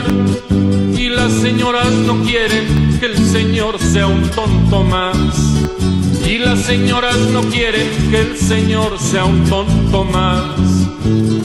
Y 0.97 1.11
las 1.11 1.33
señoras 1.33 1.93
no 2.07 2.23
quieren 2.23 2.99
que 2.99 3.07
el 3.07 3.17
señor 3.31 3.79
sea 3.79 4.07
un 4.07 4.23
tonto 4.31 4.83
más. 4.85 5.19
Y 6.27 6.39
las 6.39 6.61
señoras 6.61 7.17
no 7.33 7.43
quieren 7.43 7.89
que 8.11 8.21
el 8.21 8.37
señor 8.37 8.99
sea 8.99 9.25
un 9.25 9.45
tonto 9.45 10.05
más. 10.05 10.45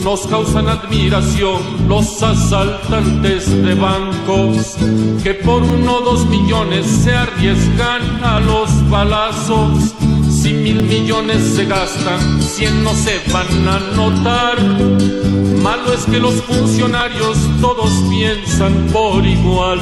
nos 0.02 0.26
causan 0.26 0.68
admiración 0.68 1.60
los 1.86 2.22
asaltantes 2.22 3.50
de 3.62 3.74
bancos 3.74 4.76
que 5.22 5.34
por 5.34 5.62
uno 5.62 5.96
o 5.96 6.00
dos 6.00 6.26
millones 6.26 6.86
se 6.86 7.14
arriesgan 7.14 8.24
a 8.24 8.40
los 8.40 8.88
balazos. 8.88 9.94
Si 10.30 10.54
mil 10.54 10.82
millones 10.82 11.42
se 11.54 11.66
gastan, 11.66 12.40
cien 12.40 12.82
no 12.82 12.94
se 12.94 13.20
van 13.30 13.68
a 13.68 13.78
notar. 13.94 14.58
Malo 15.62 15.92
es 15.92 16.04
que 16.06 16.18
los 16.18 16.34
funcionarios 16.42 17.36
todos 17.60 17.92
piensan 18.08 18.88
por 18.92 19.26
igual. 19.26 19.78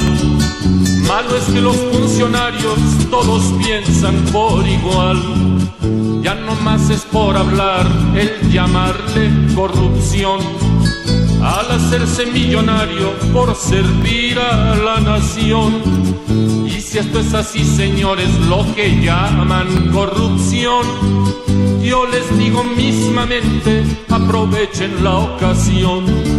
Malo 1.09 1.35
es 1.35 1.45
que 1.45 1.59
los 1.59 1.75
funcionarios 1.75 2.77
todos 3.09 3.41
piensan 3.57 4.15
por 4.31 4.65
igual. 4.67 5.19
Ya 6.21 6.35
no 6.35 6.53
más 6.57 6.87
es 6.91 7.01
por 7.01 7.35
hablar 7.35 7.87
el 8.15 8.51
llamarle 8.51 9.31
corrupción. 9.55 10.39
Al 11.41 11.71
hacerse 11.71 12.27
millonario 12.27 13.11
por 13.33 13.55
servir 13.55 14.37
a 14.37 14.75
la 14.75 14.99
nación. 14.99 15.81
Y 16.67 16.79
si 16.79 16.99
esto 16.99 17.21
es 17.21 17.33
así, 17.33 17.65
señores, 17.65 18.29
lo 18.47 18.63
que 18.75 19.01
llaman 19.01 19.89
corrupción, 19.91 20.85
yo 21.81 22.05
les 22.05 22.37
digo 22.37 22.63
mismamente, 22.63 23.83
aprovechen 24.09 25.03
la 25.03 25.17
ocasión. 25.17 26.38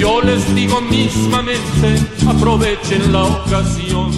Yo 0.00 0.22
les 0.22 0.54
digo 0.54 0.80
mismamente, 0.80 1.94
aprovechen 2.26 3.12
la 3.12 3.24
ocasión. 3.24 4.10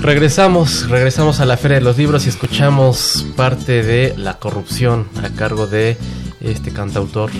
Regresamos, 0.00 0.88
regresamos 0.88 1.38
a 1.38 1.44
la 1.44 1.56
Feria 1.56 1.76
de 1.78 1.84
los 1.84 1.98
Libros 1.98 2.26
y 2.26 2.30
escuchamos 2.30 3.24
parte 3.36 3.84
de 3.84 4.14
La 4.16 4.40
corrupción 4.40 5.06
a 5.22 5.28
cargo 5.28 5.68
de 5.68 5.96
este 6.40 6.72
cantautor 6.72 7.30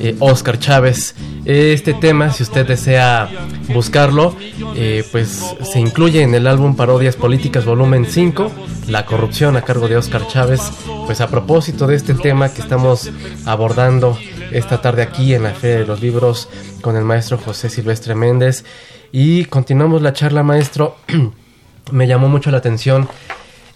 eh, 0.00 0.16
Oscar 0.18 0.58
Chávez. 0.58 1.14
Este 1.44 1.94
tema, 1.94 2.32
si 2.32 2.42
usted 2.42 2.66
desea 2.66 3.30
buscarlo, 3.72 4.34
eh, 4.74 5.04
pues 5.12 5.54
se 5.62 5.78
incluye 5.78 6.22
en 6.22 6.34
el 6.34 6.48
álbum 6.48 6.74
Parodias 6.74 7.14
Políticas 7.14 7.64
Volumen 7.64 8.04
5, 8.04 8.50
La 8.88 9.06
corrupción 9.06 9.56
a 9.56 9.62
cargo 9.62 9.86
de 9.86 9.96
Oscar 9.96 10.26
Chávez. 10.26 10.60
Pues 11.06 11.20
a 11.20 11.28
propósito 11.28 11.86
de 11.86 11.94
este 11.94 12.14
tema 12.14 12.52
que 12.52 12.62
estamos 12.62 13.10
abordando 13.46 14.18
esta 14.52 14.80
tarde 14.80 15.02
aquí 15.02 15.34
en 15.34 15.42
la 15.42 15.54
Feria 15.54 15.78
de 15.78 15.86
los 15.86 16.00
Libros 16.00 16.48
con 16.80 16.96
el 16.96 17.04
maestro 17.04 17.38
José 17.38 17.70
Silvestre 17.70 18.14
Méndez. 18.14 18.64
Y 19.12 19.44
continuamos 19.46 20.02
la 20.02 20.12
charla, 20.12 20.42
maestro. 20.42 20.96
Me 21.92 22.06
llamó 22.06 22.28
mucho 22.28 22.50
la 22.50 22.58
atención 22.58 23.08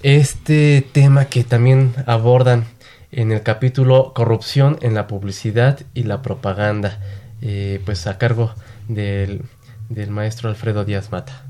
este 0.03 0.87
tema 0.93 1.27
que 1.27 1.45
también 1.45 1.95
abordan 2.07 2.67
en 3.11 3.33
el 3.33 3.43
capítulo 3.43 4.13
Corrupción 4.15 4.79
en 4.83 4.95
la 4.95 5.07
publicidad 5.07 5.81
y 5.95 6.03
la 6.03 6.21
propaganda, 6.23 7.01
eh, 7.41 7.81
pues 7.85 8.07
a 8.07 8.19
cargo 8.19 8.53
del, 8.89 9.43
del 9.89 10.11
maestro 10.11 10.49
Alfredo 10.49 10.85
Díaz 10.85 11.11
Mata. 11.11 11.47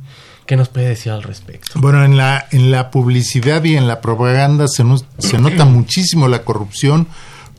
¿Qué 0.46 0.56
nos 0.56 0.68
puede 0.68 0.88
decir 0.88 1.10
al 1.10 1.22
respecto? 1.22 1.80
Bueno, 1.80 2.04
en 2.04 2.18
la, 2.18 2.46
en 2.50 2.70
la 2.70 2.90
publicidad 2.90 3.64
y 3.64 3.76
en 3.76 3.88
la 3.88 4.00
propaganda 4.02 4.68
se, 4.68 4.84
nos, 4.84 5.06
se 5.18 5.38
nota 5.38 5.64
muchísimo 5.64 6.28
la 6.28 6.42
corrupción 6.42 7.08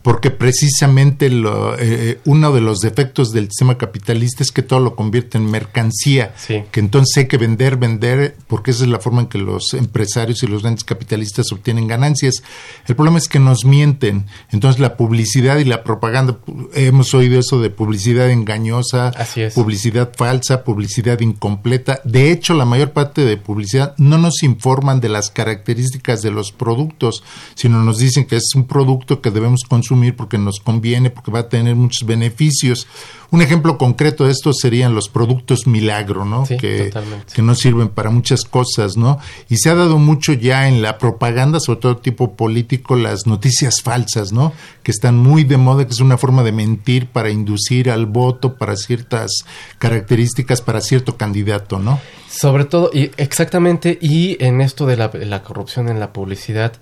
porque 0.06 0.30
precisamente 0.30 1.32
lo, 1.32 1.74
eh, 1.74 1.80
eh, 1.82 2.20
uno 2.26 2.54
de 2.54 2.62
los 2.62 2.80
defectos 2.80 3.32
del 3.32 3.46
sistema 3.46 3.80
capitalista 3.80 4.44
es 4.44 4.52
que 4.52 4.62
todo 4.62 4.80
lo 4.80 4.96
convierte 4.96 5.40
en 5.40 5.50
mercancía, 5.50 6.32
Sí. 6.38 6.62
que 6.72 6.80
entonces 6.80 7.18
hay 7.18 7.28
que 7.28 7.40
vender, 7.40 7.78
vender, 7.78 8.38
porque 8.46 8.70
esa 8.70 8.84
es 8.84 8.92
la 8.92 9.00
forma 9.00 9.22
en 9.22 9.28
que 9.30 9.40
los 9.40 9.74
empresarios 9.74 10.44
y 10.44 10.48
los 10.48 10.62
grandes 10.62 10.84
capitalistas 10.84 11.52
obtienen 11.52 11.88
ganancias. 11.88 12.44
El 12.86 12.96
problema 12.96 13.18
es 13.18 13.28
que 13.28 13.40
nos 13.40 13.66
mienten, 13.66 14.28
entonces 14.52 14.80
la 14.80 14.96
publicidad 14.96 15.58
y 15.58 15.64
la 15.66 15.84
propaganda, 15.84 16.38
hemos 16.76 17.16
oído 17.16 17.40
eso 17.40 17.60
de 17.60 17.72
publicidad 17.72 18.30
engañosa, 18.30 19.12
publicidad 19.56 20.12
falsa, 20.16 20.64
publicidad 20.64 21.20
incompleta. 21.22 22.00
De 22.04 22.32
hecho, 22.32 22.54
la 22.54 22.66
mayor 22.66 22.92
parte 22.92 23.26
de 23.26 23.38
publicidad 23.38 23.96
no 23.98 24.20
nos 24.20 24.44
informan 24.44 25.02
de 25.02 25.10
las 25.10 25.32
características 25.32 26.22
de 26.22 26.30
los 26.30 26.52
productos, 26.52 27.24
sino 27.56 27.84
nos 27.84 27.98
dicen 27.98 28.26
que 28.26 28.36
es 28.36 28.54
un 28.54 28.68
producto 28.68 29.20
que 29.20 29.32
debemos 29.32 29.64
consumir 29.68 29.95
porque 30.12 30.38
nos 30.38 30.60
conviene, 30.60 31.10
porque 31.10 31.32
va 31.32 31.40
a 31.40 31.50
tener 31.50 31.76
muchos 31.76 32.08
beneficios. 32.08 32.88
Un 33.32 33.42
ejemplo 33.42 33.78
concreto 33.78 34.26
de 34.26 34.32
esto 34.32 34.54
serían 34.54 34.94
los 34.96 35.10
productos 35.10 35.68
milagro, 35.68 36.26
¿no? 36.26 36.46
Sí, 36.46 36.58
que, 36.58 36.86
totalmente. 36.86 37.34
que 37.34 37.42
no 37.42 37.56
sirven 37.56 37.90
para 37.90 38.10
muchas 38.10 38.44
cosas, 38.44 38.98
¿no? 38.98 39.20
Y 39.50 39.58
se 39.58 39.70
ha 39.70 39.76
dado 39.76 39.98
mucho 39.98 40.34
ya 40.34 40.68
en 40.68 40.82
la 40.82 40.98
propaganda, 40.98 41.60
sobre 41.60 41.80
todo 41.80 41.98
tipo 41.98 42.36
político, 42.36 42.96
las 42.96 43.26
noticias 43.28 43.82
falsas, 43.82 44.32
¿no? 44.32 44.54
Que 44.84 44.92
están 44.92 45.18
muy 45.18 45.44
de 45.44 45.58
moda, 45.58 45.86
que 45.86 45.94
es 45.94 46.00
una 46.00 46.18
forma 46.18 46.44
de 46.44 46.52
mentir 46.52 47.08
para 47.08 47.30
inducir 47.30 47.90
al 47.90 48.06
voto, 48.06 48.56
para 48.56 48.76
ciertas 48.76 49.32
características, 49.80 50.62
para 50.62 50.82
cierto 50.82 51.18
candidato, 51.18 51.80
¿no? 51.80 52.00
Sobre 52.30 52.66
todo, 52.66 52.90
y 52.94 53.12
exactamente, 53.18 53.98
y 54.02 54.44
en 54.44 54.62
esto 54.62 54.86
de 54.86 54.98
la, 54.98 55.10
la 55.14 55.42
corrupción 55.42 55.90
en 55.90 56.00
la 56.00 56.12
publicidad, 56.12 56.74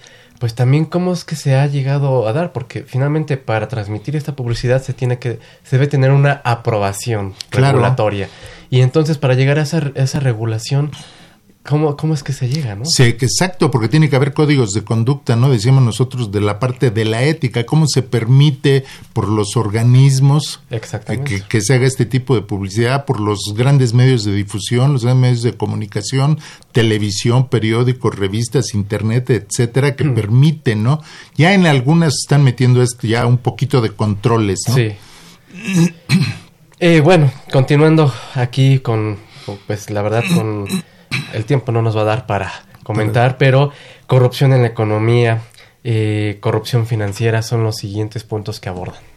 pues 0.43 0.55
también 0.55 0.83
cómo 0.83 1.13
es 1.13 1.23
que 1.23 1.37
se 1.37 1.55
ha 1.55 1.65
llegado 1.67 2.27
a 2.27 2.33
dar, 2.33 2.51
porque 2.51 2.83
finalmente 2.83 3.37
para 3.37 3.69
transmitir 3.69 4.17
esta 4.17 4.35
publicidad 4.35 4.83
se 4.83 4.91
tiene 4.91 5.17
que, 5.17 5.39
se 5.63 5.77
debe 5.77 5.87
tener 5.87 6.11
una 6.11 6.41
aprobación 6.43 7.33
Claro. 7.47 7.77
regulatoria. 7.77 8.27
Y 8.69 8.81
entonces 8.81 9.17
para 9.17 9.35
llegar 9.35 9.57
a 9.57 9.61
esa, 9.61 9.77
a 9.77 10.01
esa 10.03 10.19
regulación, 10.19 10.91
¿cómo, 11.63 11.95
¿cómo 11.95 12.13
es 12.13 12.23
que 12.23 12.33
se 12.33 12.49
llega, 12.49 12.75
no? 12.75 12.85
Sí, 12.85 13.03
exacto, 13.03 13.71
porque 13.71 13.87
tiene 13.87 14.09
que 14.09 14.15
haber 14.15 14.33
códigos 14.33 14.73
de 14.73 14.83
conducta, 14.83 15.35
¿no? 15.35 15.49
Decíamos 15.49 15.83
nosotros 15.83 16.31
de 16.31 16.41
la 16.41 16.59
parte 16.59 16.91
de 16.91 17.05
la 17.05 17.23
ética, 17.23 17.65
cómo 17.65 17.87
se 17.87 18.01
permite 18.01 18.83
por 19.13 19.29
los 19.29 19.55
organismos 19.55 20.61
eh, 20.69 20.81
que, 21.23 21.41
que 21.41 21.61
se 21.61 21.73
haga 21.73 21.87
este 21.87 22.05
tipo 22.05 22.35
de 22.35 22.41
publicidad, 22.41 23.05
por 23.05 23.19
los 23.19 23.53
grandes 23.55 23.93
medios 23.93 24.23
de 24.25 24.33
difusión, 24.33 24.93
los 24.93 25.03
grandes 25.03 25.21
medios 25.21 25.43
de 25.43 25.53
comunicación, 25.53 26.39
televisión, 26.71 27.47
periódicos, 27.47 28.15
revistas, 28.15 28.73
internet, 28.73 29.29
etcétera, 29.29 29.95
que 29.95 30.05
permiten, 30.05 30.83
¿no? 30.83 31.01
Ya 31.35 31.53
en 31.53 31.65
algunas 31.65 32.13
están 32.21 32.43
metiendo 32.43 32.81
esto 32.81 33.07
ya 33.07 33.25
un 33.25 33.37
poquito 33.37 33.81
de 33.81 33.91
controles, 33.91 34.59
¿no? 34.67 34.75
Sí. 34.75 34.91
Eh, 36.79 36.99
bueno, 36.99 37.31
continuando 37.51 38.13
aquí 38.33 38.79
con, 38.79 39.17
pues 39.67 39.89
la 39.89 40.01
verdad, 40.01 40.23
con 40.35 40.65
el 41.33 41.45
tiempo 41.45 41.71
no 41.71 41.81
nos 41.81 41.95
va 41.95 42.01
a 42.01 42.05
dar 42.05 42.25
para 42.25 42.51
comentar, 42.83 43.37
pero 43.37 43.71
corrupción 44.07 44.53
en 44.53 44.61
la 44.61 44.67
economía, 44.67 45.41
eh, 45.83 46.37
corrupción 46.39 46.85
financiera 46.85 47.41
son 47.41 47.63
los 47.63 47.77
siguientes 47.77 48.23
puntos 48.23 48.59
que 48.59 48.69
abordan. 48.69 49.12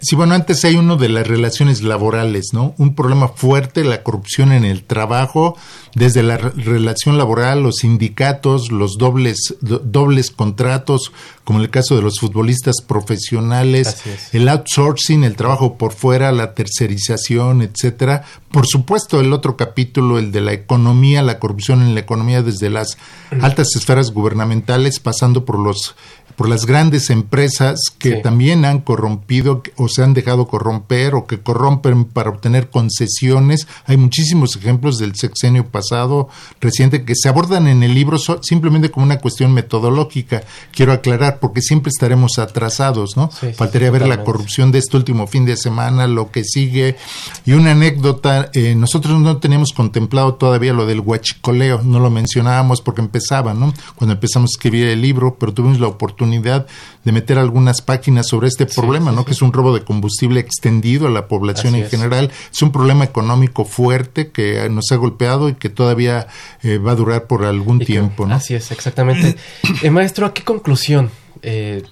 Sí, 0.00 0.14
bueno, 0.14 0.34
antes 0.34 0.64
hay 0.64 0.76
uno 0.76 0.96
de 0.96 1.08
las 1.08 1.26
relaciones 1.26 1.82
laborales, 1.82 2.48
¿no? 2.52 2.74
Un 2.78 2.94
problema 2.94 3.28
fuerte, 3.28 3.82
la 3.84 4.02
corrupción 4.04 4.52
en 4.52 4.64
el 4.64 4.84
trabajo, 4.84 5.56
desde 5.94 6.22
la 6.22 6.36
re- 6.36 6.50
relación 6.50 7.18
laboral, 7.18 7.62
los 7.62 7.76
sindicatos, 7.78 8.70
los 8.70 8.96
dobles, 8.98 9.56
do- 9.60 9.80
dobles 9.80 10.30
contratos, 10.30 11.10
como 11.42 11.58
en 11.58 11.64
el 11.64 11.70
caso 11.70 11.96
de 11.96 12.02
los 12.02 12.20
futbolistas 12.20 12.76
profesionales, 12.86 13.96
el 14.32 14.48
outsourcing, 14.48 15.24
el 15.24 15.34
trabajo 15.36 15.76
por 15.78 15.92
fuera, 15.92 16.30
la 16.32 16.54
tercerización, 16.54 17.62
etcétera. 17.62 18.24
Por 18.52 18.66
supuesto, 18.66 19.20
el 19.20 19.32
otro 19.32 19.56
capítulo, 19.56 20.18
el 20.18 20.30
de 20.30 20.42
la 20.42 20.52
economía, 20.52 21.22
la 21.22 21.38
corrupción 21.38 21.82
en 21.82 21.94
la 21.94 22.00
economía 22.00 22.42
desde 22.42 22.70
las 22.70 22.98
altas 23.40 23.68
esferas 23.74 24.12
gubernamentales, 24.12 25.00
pasando 25.00 25.44
por 25.44 25.58
los 25.58 25.96
por 26.36 26.48
las 26.48 26.66
grandes 26.66 27.10
empresas 27.10 27.80
que 27.98 28.16
Sí. 28.16 28.22
también 28.22 28.64
han 28.64 28.80
corrompido 28.80 29.62
o 29.76 29.88
se 29.88 30.02
han 30.02 30.14
dejado 30.14 30.46
corromper 30.48 31.14
o 31.14 31.26
que 31.26 31.40
corrompen 31.40 32.04
para 32.04 32.30
obtener 32.30 32.70
concesiones. 32.70 33.66
Hay 33.86 33.96
muchísimos 33.96 34.56
ejemplos 34.56 34.98
del 34.98 35.14
sexenio 35.14 35.66
pasado 35.66 36.28
reciente 36.60 37.04
que 37.04 37.14
se 37.14 37.28
abordan 37.28 37.66
en 37.68 37.82
el 37.82 37.94
libro 37.94 38.18
so- 38.18 38.40
simplemente 38.42 38.90
como 38.90 39.04
una 39.06 39.18
cuestión 39.18 39.52
metodológica. 39.52 40.42
Quiero 40.72 40.92
aclarar 40.92 41.38
porque 41.40 41.60
siempre 41.60 41.90
estaremos 41.90 42.38
atrasados, 42.38 43.16
¿no? 43.16 43.30
Sí, 43.38 43.52
Faltaría 43.52 43.88
sí, 43.88 43.92
ver 43.92 44.06
la 44.08 44.24
corrupción 44.24 44.72
de 44.72 44.78
este 44.78 44.96
último 44.96 45.26
fin 45.26 45.44
de 45.44 45.56
semana, 45.56 46.06
lo 46.06 46.30
que 46.30 46.44
sigue. 46.44 46.96
Y 47.44 47.52
una 47.52 47.72
anécdota, 47.72 48.50
eh, 48.54 48.74
nosotros 48.74 49.20
no 49.20 49.36
teníamos 49.38 49.72
contemplado 49.72 50.34
todavía 50.34 50.72
lo 50.72 50.86
del 50.86 51.00
huachicoleo, 51.00 51.82
no 51.82 52.00
lo 52.00 52.10
mencionábamos 52.10 52.80
porque 52.80 53.00
empezaba, 53.00 53.54
¿no? 53.54 53.72
Cuando 53.96 54.14
empezamos 54.14 54.50
a 54.50 54.54
escribir 54.56 54.86
el 54.88 55.02
libro, 55.02 55.36
pero 55.38 55.52
tuvimos 55.52 55.78
la 55.80 55.88
oportunidad 55.88 56.21
de 56.30 57.12
meter 57.12 57.38
algunas 57.38 57.82
páginas 57.82 58.28
sobre 58.28 58.48
este 58.48 58.66
problema, 58.66 59.10
sí, 59.10 59.16
¿no? 59.16 59.22
sí. 59.22 59.26
Que 59.26 59.32
es 59.32 59.42
un 59.42 59.52
robo 59.52 59.74
de 59.74 59.84
combustible 59.84 60.40
extendido 60.40 61.06
a 61.06 61.10
la 61.10 61.26
población 61.28 61.74
Así 61.74 61.82
en 61.84 61.90
general. 61.90 62.30
Es 62.52 62.62
un 62.62 62.72
problema 62.72 63.04
económico 63.04 63.64
fuerte 63.64 64.30
que 64.30 64.68
nos 64.70 64.90
ha 64.92 64.96
golpeado 64.96 65.48
y 65.48 65.54
que 65.54 65.68
todavía 65.68 66.26
eh, 66.62 66.78
va 66.78 66.92
a 66.92 66.94
durar 66.96 67.26
por 67.26 67.44
algún 67.44 67.76
Y 67.76 67.80
que- 67.80 67.86
tiempo, 67.86 68.26
¿no? 68.26 68.34
Así 68.34 68.54
es, 68.54 68.70
exactamente. 68.70 69.36
Eh, 69.82 69.90
maestro, 69.90 70.26
¿a 70.26 70.34
qué 70.34 70.42
conclusión 70.44 71.10
eh, 71.42 71.82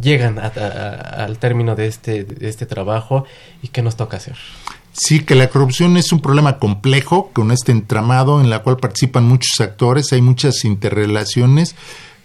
llegan 0.00 0.38
a- 0.38 0.46
a- 0.46 0.66
a- 0.66 1.24
al 1.24 1.38
término 1.38 1.74
de 1.76 1.86
este, 1.86 2.24
de 2.24 2.48
este 2.48 2.66
trabajo 2.66 3.24
y 3.62 3.68
qué 3.68 3.82
nos 3.82 3.96
toca 3.96 4.16
hacer? 4.16 4.36
Sí, 4.94 5.20
que 5.20 5.34
la 5.34 5.48
corrupción 5.48 5.96
es 5.96 6.12
un 6.12 6.20
problema 6.20 6.58
complejo, 6.58 7.30
con 7.32 7.50
este 7.50 7.72
entramado 7.72 8.40
en 8.40 8.50
la 8.50 8.58
cual 8.60 8.76
participan 8.76 9.24
muchos 9.24 9.58
actores, 9.60 10.12
hay 10.12 10.20
muchas 10.20 10.64
interrelaciones, 10.66 11.74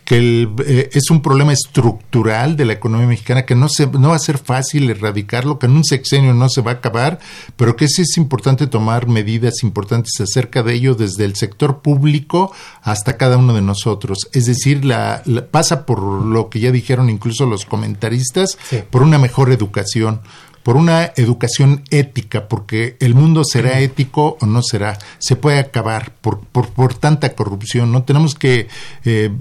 que 0.08 0.48
eh, 0.66 0.90
es 0.94 1.12
un 1.12 1.22
problema 1.22 1.52
estructural 1.52 2.56
de 2.56 2.64
la 2.64 2.72
economía 2.72 3.08
mexicana, 3.08 3.46
que 3.46 3.56
no, 3.56 3.68
se, 3.68 3.88
no 3.88 4.12
va 4.12 4.16
a 4.16 4.20
ser 4.20 4.38
fácil 4.38 4.90
erradicarlo, 4.90 5.60
que 5.60 5.66
en 5.66 5.74
un 5.74 5.84
sexenio 5.84 6.34
no 6.34 6.48
se 6.48 6.62
va 6.62 6.72
a 6.72 6.74
acabar, 6.76 7.20
pero 7.58 7.76
que 7.76 7.90
sí 7.90 8.04
es 8.04 8.16
importante 8.16 8.68
tomar 8.68 9.08
medidas 9.08 9.64
importantes 9.64 10.14
acerca 10.22 10.64
de 10.64 10.76
ello 10.76 10.96
desde 10.96 11.26
el 11.26 11.36
sector 11.36 11.82
público 11.82 12.54
hasta 12.84 13.18
cada 13.18 13.36
uno 13.36 13.54
de 13.54 13.62
nosotros. 13.62 14.30
Es 14.32 14.46
decir, 14.46 14.86
la, 14.86 15.24
pasa 15.52 15.86
por 15.86 16.02
lo 16.02 16.50
que 16.50 16.62
ya 16.62 16.72
dijeron 16.72 17.10
incluso 17.10 17.46
los 17.46 17.66
comentaristas, 17.66 18.58
por 18.90 19.04
una 19.04 19.20
mejor 19.20 19.52
educación 19.52 20.22
por 20.68 20.76
una 20.76 21.14
educación 21.16 21.86
ética, 21.92 22.50
porque 22.50 22.98
el 23.00 23.16
mundo 23.16 23.46
será 23.46 23.80
ético 23.80 24.38
o 24.42 24.46
no 24.46 24.62
será, 24.62 24.98
se 25.18 25.38
puede 25.38 25.60
acabar 25.60 26.12
por, 26.20 26.42
por, 26.42 26.68
por 26.72 26.94
tanta 26.94 27.36
corrupción, 27.36 27.94
¿no? 27.94 28.04
Tenemos 28.04 28.36
que 28.36 28.68
eh, 29.06 29.32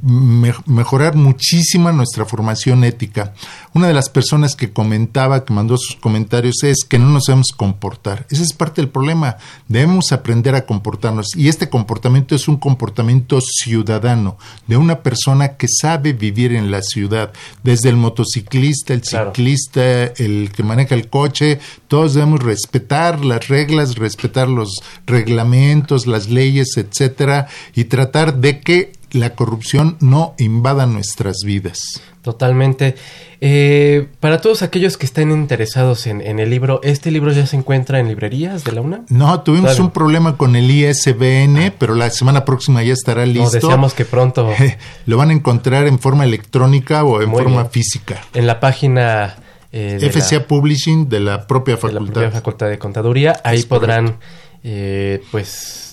mejorar 0.64 1.16
muchísimo 1.16 1.90
nuestra 1.92 2.24
formación 2.24 2.84
ética. 2.84 3.34
Una 3.74 3.88
de 3.88 3.94
las 3.94 4.08
personas 4.08 4.56
que 4.56 4.72
comentaba, 4.72 5.44
que 5.44 5.52
mandó 5.52 5.76
sus 5.76 5.96
comentarios, 5.96 6.62
es 6.62 6.84
que 6.88 6.98
no 6.98 7.08
nos 7.08 7.24
debemos 7.24 7.52
comportar. 7.56 8.26
Ese 8.30 8.42
es 8.42 8.52
parte 8.52 8.80
del 8.80 8.90
problema. 8.90 9.36
Debemos 9.68 10.12
aprender 10.12 10.54
a 10.54 10.66
comportarnos. 10.66 11.36
Y 11.36 11.48
este 11.48 11.68
comportamiento 11.68 12.34
es 12.34 12.48
un 12.48 12.56
comportamiento 12.56 13.40
ciudadano, 13.40 14.38
de 14.66 14.76
una 14.76 15.00
persona 15.00 15.56
que 15.56 15.66
sabe 15.68 16.12
vivir 16.12 16.52
en 16.52 16.70
la 16.70 16.82
ciudad, 16.82 17.32
desde 17.62 17.88
el 17.88 17.96
motociclista, 17.96 18.94
el 18.94 19.04
ciclista, 19.04 20.04
el 20.04 20.50
que 20.54 20.62
maneja 20.62 20.94
el 20.94 21.08
coche, 21.08 21.58
todos 21.88 22.14
debemos 22.14 22.42
respetar 22.42 23.24
las 23.24 23.48
reglas, 23.48 23.96
respetar 23.96 24.48
los 24.48 24.82
reglamentos, 25.06 26.06
las 26.06 26.28
leyes, 26.28 26.76
etcétera, 26.76 27.48
y 27.74 27.84
tratar 27.84 28.36
de 28.36 28.60
que 28.60 28.92
la 29.12 29.34
corrupción 29.34 29.96
no 30.00 30.34
invada 30.38 30.86
nuestras 30.86 31.38
vidas. 31.44 32.00
Totalmente. 32.22 32.96
Eh, 33.40 34.08
para 34.18 34.40
todos 34.40 34.62
aquellos 34.62 34.96
que 34.96 35.06
estén 35.06 35.30
interesados 35.30 36.08
en, 36.08 36.20
el 36.22 36.50
libro, 36.50 36.80
¿este 36.82 37.12
libro 37.12 37.30
ya 37.30 37.46
se 37.46 37.56
encuentra 37.56 38.00
en 38.00 38.08
librerías 38.08 38.64
de 38.64 38.72
la 38.72 38.80
UNA? 38.80 39.02
No, 39.10 39.42
tuvimos 39.42 39.78
un 39.78 39.92
problema 39.92 40.36
con 40.36 40.56
el 40.56 40.68
ISBN, 40.68 41.56
ah. 41.58 41.72
pero 41.78 41.94
la 41.94 42.10
semana 42.10 42.44
próxima 42.44 42.82
ya 42.82 42.94
estará 42.94 43.24
listo. 43.26 43.44
No, 43.44 43.50
deseamos 43.50 43.94
que 43.94 44.04
pronto. 44.04 44.50
Lo 45.06 45.16
van 45.16 45.30
a 45.30 45.34
encontrar 45.34 45.86
en 45.86 46.00
forma 46.00 46.24
electrónica 46.24 47.04
o 47.04 47.22
en 47.22 47.30
forma 47.30 47.66
física. 47.66 48.20
En 48.34 48.48
la 48.48 48.58
página 48.58 49.36
eh, 49.70 50.10
FCA 50.10 50.48
Publishing 50.48 51.08
de 51.08 51.20
la 51.20 51.46
propia 51.46 51.76
facultad. 51.76 52.00
De 52.00 52.06
la 52.06 52.12
propia 52.12 52.30
facultad 52.32 52.68
de 52.68 52.78
contaduría. 52.78 53.40
Ahí 53.44 53.62
podrán, 53.62 54.16
eh, 54.64 55.22
pues, 55.30 55.85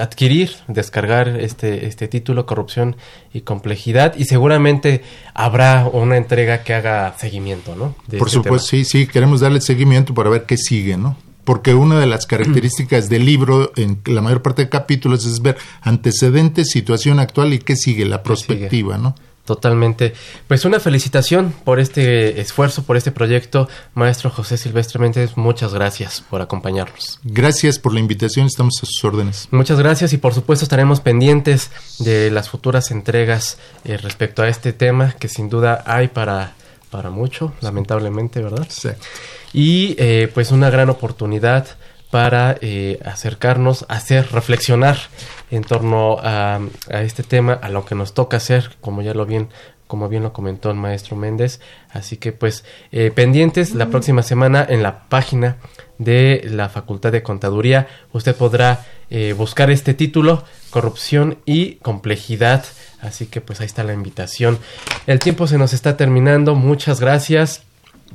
adquirir, 0.00 0.50
descargar 0.66 1.28
este, 1.28 1.86
este 1.86 2.08
título, 2.08 2.46
Corrupción 2.46 2.96
y 3.32 3.42
Complejidad, 3.42 4.14
y 4.16 4.24
seguramente 4.24 5.02
habrá 5.34 5.86
una 5.86 6.16
entrega 6.16 6.62
que 6.62 6.74
haga 6.74 7.14
seguimiento, 7.18 7.74
¿no? 7.74 7.94
Por 8.18 8.28
este 8.28 8.30
supuesto, 8.30 8.68
sí, 8.68 8.84
sí, 8.84 9.06
queremos 9.06 9.40
darle 9.40 9.60
seguimiento 9.60 10.14
para 10.14 10.30
ver 10.30 10.44
qué 10.44 10.56
sigue, 10.56 10.96
¿no? 10.96 11.16
Porque 11.44 11.72
una 11.72 11.98
de 11.98 12.06
las 12.06 12.26
características 12.26 13.08
del 13.08 13.24
libro, 13.24 13.72
en 13.76 14.00
la 14.04 14.20
mayor 14.20 14.42
parte 14.42 14.62
de 14.62 14.68
capítulos, 14.68 15.24
es 15.24 15.40
ver 15.40 15.56
antecedentes, 15.80 16.68
situación 16.68 17.20
actual 17.20 17.54
y 17.54 17.58
qué 17.58 17.74
sigue, 17.74 18.04
la 18.04 18.22
perspectiva, 18.22 18.98
¿no? 18.98 19.14
Totalmente. 19.48 20.12
Pues 20.46 20.66
una 20.66 20.78
felicitación 20.78 21.54
por 21.64 21.80
este 21.80 22.38
esfuerzo, 22.38 22.82
por 22.82 22.98
este 22.98 23.12
proyecto. 23.12 23.66
Maestro 23.94 24.28
José 24.28 24.58
Silvestre 24.58 25.00
Méndez, 25.00 25.38
muchas 25.38 25.72
gracias 25.72 26.22
por 26.28 26.42
acompañarnos. 26.42 27.18
Gracias 27.24 27.78
por 27.78 27.94
la 27.94 28.00
invitación, 28.00 28.44
estamos 28.44 28.74
a 28.82 28.84
sus 28.84 29.02
órdenes. 29.02 29.48
Muchas 29.50 29.78
gracias 29.78 30.12
y 30.12 30.18
por 30.18 30.34
supuesto 30.34 30.66
estaremos 30.66 31.00
pendientes 31.00 31.70
de 31.98 32.30
las 32.30 32.50
futuras 32.50 32.90
entregas 32.90 33.56
eh, 33.86 33.96
respecto 33.96 34.42
a 34.42 34.48
este 34.48 34.74
tema 34.74 35.12
que 35.12 35.28
sin 35.28 35.48
duda 35.48 35.82
hay 35.86 36.08
para, 36.08 36.52
para 36.90 37.08
mucho, 37.08 37.54
lamentablemente, 37.62 38.42
¿verdad? 38.42 38.66
Sí. 38.68 38.90
Y 39.54 39.94
eh, 39.96 40.30
pues 40.34 40.50
una 40.50 40.68
gran 40.68 40.90
oportunidad 40.90 41.68
para 42.10 42.56
eh, 42.60 43.00
acercarnos, 43.04 43.84
hacer, 43.88 44.30
reflexionar 44.32 44.96
en 45.50 45.62
torno 45.62 46.18
a, 46.22 46.60
este 46.88 47.22
tema, 47.22 47.52
a 47.54 47.68
lo 47.68 47.84
que 47.84 47.94
nos 47.94 48.14
toca 48.14 48.38
hacer, 48.38 48.76
como 48.80 49.02
ya 49.02 49.14
lo 49.14 49.26
bien 49.26 49.48
como 49.86 50.10
bien 50.10 50.22
lo 50.22 50.34
comentó 50.34 50.70
el 50.70 50.76
maestro 50.76 51.16
Méndez. 51.16 51.60
Así 51.90 52.18
que 52.18 52.32
pues 52.32 52.62
eh, 52.92 53.10
pendientes 53.10 53.74
la 53.74 53.86
próxima 53.86 54.22
semana 54.22 54.64
en 54.68 54.82
la 54.82 55.08
página 55.08 55.56
de 55.96 56.42
la 56.44 56.68
Facultad 56.68 57.10
de 57.10 57.22
Contaduría 57.22 57.88
usted 58.12 58.36
podrá 58.36 58.84
eh, 59.08 59.32
buscar 59.32 59.70
este 59.70 59.94
título, 59.94 60.44
Corrupción 60.68 61.38
y 61.46 61.76
Complejidad. 61.76 62.66
Así 63.00 63.26
que 63.26 63.40
pues 63.40 63.60
ahí 63.60 63.66
está 63.66 63.82
la 63.82 63.94
invitación. 63.94 64.58
El 65.06 65.20
tiempo 65.20 65.46
se 65.46 65.56
nos 65.56 65.72
está 65.72 65.96
terminando. 65.96 66.54
Muchas 66.54 67.00
gracias. 67.00 67.62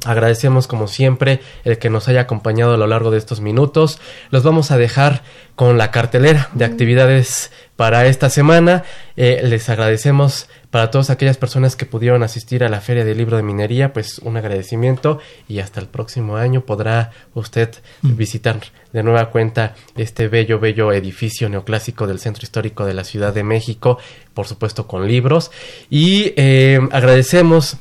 Agradecemos 0.06 0.68
como 0.68 0.88
siempre 0.88 1.40
el 1.64 1.78
que 1.78 1.90
nos 1.90 2.08
haya 2.08 2.22
acompañado 2.22 2.74
a 2.74 2.78
lo 2.78 2.88
largo 2.88 3.12
de 3.12 3.18
estos 3.18 3.40
minutos. 3.40 4.00
Los 4.32 4.44
vamos 4.44 4.72
a 4.72 4.78
dejar 4.78 5.22
con 5.56 5.78
la 5.78 5.92
cartelera 5.92 6.50
de 6.54 6.66
actividades 6.66 7.52
para 7.76 8.06
esta 8.08 8.30
semana. 8.30 8.84
Eh, 9.16 9.42
les 9.44 9.70
agradecemos 9.70 10.50
para 10.72 10.90
todas 10.90 11.10
aquellas 11.10 11.38
personas 11.38 11.76
que 11.76 11.86
pudieron 11.86 12.24
asistir 12.24 12.64
a 12.64 12.70
la 12.70 12.82
Feria 12.82 13.06
del 13.06 13.18
Libro 13.18 13.38
de 13.38 13.44
Minería, 13.44 13.94
pues 13.94 14.20
un 14.20 14.36
agradecimiento 14.36 15.20
y 15.48 15.60
hasta 15.60 15.80
el 15.80 15.88
próximo 15.88 16.36
año 16.36 16.62
podrá 16.62 17.12
usted 17.36 17.70
mm. 18.02 18.16
visitar 18.18 18.60
de 18.92 19.04
nueva 19.04 19.30
cuenta 19.30 19.76
este 19.96 20.28
bello, 20.28 20.60
bello 20.60 20.92
edificio 20.92 21.48
neoclásico 21.48 22.08
del 22.08 22.20
Centro 22.20 22.44
Histórico 22.44 22.86
de 22.86 22.96
la 22.96 23.04
Ciudad 23.04 23.34
de 23.34 23.44
México, 23.44 24.00
por 24.34 24.48
supuesto 24.48 24.88
con 24.88 25.08
libros. 25.08 25.52
Y 25.90 26.34
eh, 26.36 26.80
agradecemos 26.92 27.78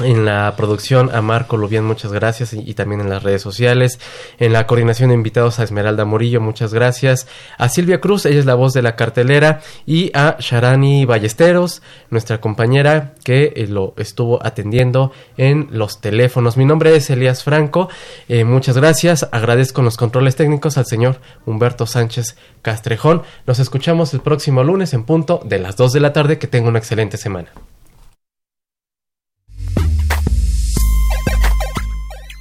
en 0.00 0.24
la 0.24 0.54
producción 0.56 1.14
a 1.14 1.22
Marco 1.22 1.56
Lubián, 1.56 1.84
muchas 1.84 2.12
gracias, 2.12 2.52
y, 2.52 2.74
también 2.74 3.00
en 3.00 3.10
las 3.10 3.22
redes 3.22 3.42
sociales. 3.42 3.98
En 4.38 4.52
la 4.52 4.66
coordinación 4.66 5.08
de 5.08 5.14
invitados 5.14 5.58
a 5.58 5.64
Esmeralda 5.64 6.04
Murillo, 6.04 6.40
muchas 6.40 6.72
gracias. 6.72 7.26
A 7.56 7.68
Silvia 7.68 8.00
Cruz, 8.00 8.26
ella 8.26 8.38
es 8.38 8.46
la 8.46 8.54
voz 8.54 8.72
de 8.72 8.82
la 8.82 8.96
cartelera, 8.96 9.60
y 9.86 10.10
a 10.14 10.36
Sharani 10.38 11.04
Ballesteros, 11.04 11.82
nuestra 12.10 12.40
compañera 12.40 13.14
que 13.24 13.52
eh, 13.56 13.66
lo 13.66 13.94
estuvo 13.96 14.44
atendiendo 14.44 15.12
en 15.36 15.68
los 15.70 16.00
teléfonos. 16.00 16.56
Mi 16.56 16.64
nombre 16.64 16.94
es 16.96 17.10
Elías 17.10 17.44
Franco, 17.44 17.88
eh, 18.28 18.44
muchas 18.44 18.76
gracias. 18.76 19.28
Agradezco 19.32 19.82
los 19.82 19.96
controles 19.96 20.36
técnicos 20.36 20.78
al 20.78 20.86
señor 20.86 21.20
Humberto 21.46 21.86
Sánchez 21.86 22.36
Castrejón. 22.62 23.22
Nos 23.46 23.58
escuchamos 23.58 24.14
el 24.14 24.20
próximo 24.20 24.62
lunes 24.62 24.94
en 24.94 25.04
punto 25.04 25.40
de 25.44 25.58
las 25.58 25.76
2 25.76 25.92
de 25.92 26.00
la 26.00 26.12
tarde. 26.12 26.38
Que 26.38 26.46
tenga 26.46 26.68
una 26.68 26.78
excelente 26.78 27.16
semana. 27.16 27.50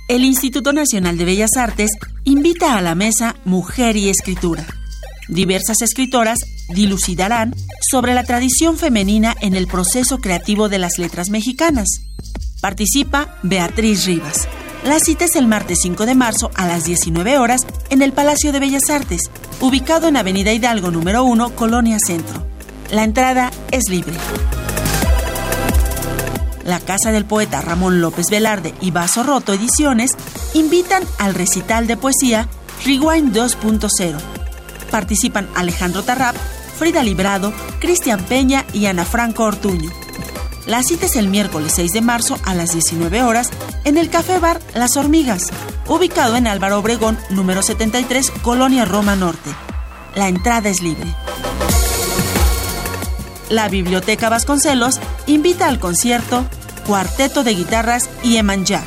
El 0.07 0.23
Instituto 0.23 0.71
Nacional 0.71 1.17
de 1.17 1.25
Bellas 1.25 1.57
Artes 1.57 1.91
invita 2.23 2.77
a 2.77 2.81
la 2.81 2.95
mesa 2.95 3.35
Mujer 3.43 3.97
y 3.97 4.09
Escritura. 4.09 4.65
Diversas 5.27 5.81
escritoras 5.81 6.39
dilucidarán 6.69 7.53
sobre 7.89 8.13
la 8.13 8.23
tradición 8.23 8.77
femenina 8.77 9.35
en 9.41 9.55
el 9.55 9.67
proceso 9.67 10.19
creativo 10.19 10.69
de 10.69 10.79
las 10.79 10.97
letras 10.97 11.29
mexicanas. 11.29 11.87
Participa 12.61 13.35
Beatriz 13.43 14.05
Rivas. 14.05 14.47
La 14.85 14.99
cita 14.99 15.25
es 15.25 15.35
el 15.35 15.47
martes 15.47 15.79
5 15.81 16.05
de 16.05 16.15
marzo 16.15 16.51
a 16.55 16.65
las 16.65 16.85
19 16.85 17.37
horas 17.37 17.61
en 17.89 18.01
el 18.01 18.13
Palacio 18.13 18.53
de 18.53 18.59
Bellas 18.59 18.89
Artes, 18.89 19.23
ubicado 19.59 20.07
en 20.07 20.15
Avenida 20.15 20.53
Hidalgo 20.53 20.91
número 20.91 21.25
1, 21.25 21.55
Colonia 21.55 21.97
Centro. 21.99 22.45
La 22.91 23.03
entrada 23.03 23.51
es 23.71 23.89
libre 23.89 24.13
la 26.67 26.81
casa 26.81 27.11
del 27.11 27.25
poeta 27.25 27.61
Ramón 27.61 28.01
López 28.01 28.27
Velarde 28.29 28.75
y 28.81 28.91
Vaso 28.91 29.23
Roto 29.23 29.53
Ediciones 29.53 30.11
invitan 30.53 31.03
al 31.17 31.33
recital 31.33 31.87
de 31.87 31.97
poesía 31.97 32.47
Rewind 32.85 33.35
2.0. 33.35 34.17
Participan 34.91 35.49
Alejandro 35.55 36.03
Tarrap, 36.03 36.35
Frida 36.77 37.03
Librado, 37.03 37.53
Cristian 37.79 38.21
Peña 38.21 38.65
y 38.73 38.85
Ana 38.85 39.05
Franco 39.05 39.45
Ortuño. 39.45 39.89
La 40.67 40.83
cita 40.83 41.05
es 41.05 41.15
el 41.15 41.29
miércoles 41.29 41.71
6 41.73 41.93
de 41.93 42.01
marzo 42.01 42.37
a 42.43 42.53
las 42.53 42.73
19 42.73 43.23
horas 43.23 43.49
en 43.85 43.97
el 43.97 44.09
Café 44.09 44.37
Bar 44.37 44.59
Las 44.75 44.97
Hormigas, 44.97 45.47
ubicado 45.87 46.35
en 46.35 46.47
Álvaro 46.47 46.79
Obregón, 46.79 47.17
número 47.29 47.63
73, 47.63 48.29
Colonia 48.41 48.83
Roma 48.83 49.15
Norte. 49.15 49.49
La 50.15 50.27
entrada 50.27 50.67
es 50.67 50.81
libre. 50.81 51.15
La 53.49 53.69
Biblioteca 53.69 54.29
Vasconcelos 54.29 54.99
invita 55.25 55.67
al 55.67 55.79
concierto 55.79 56.45
cuarteto 56.85 57.43
de 57.43 57.53
guitarras 57.53 58.09
y 58.23 58.37
Emanjá. 58.37 58.83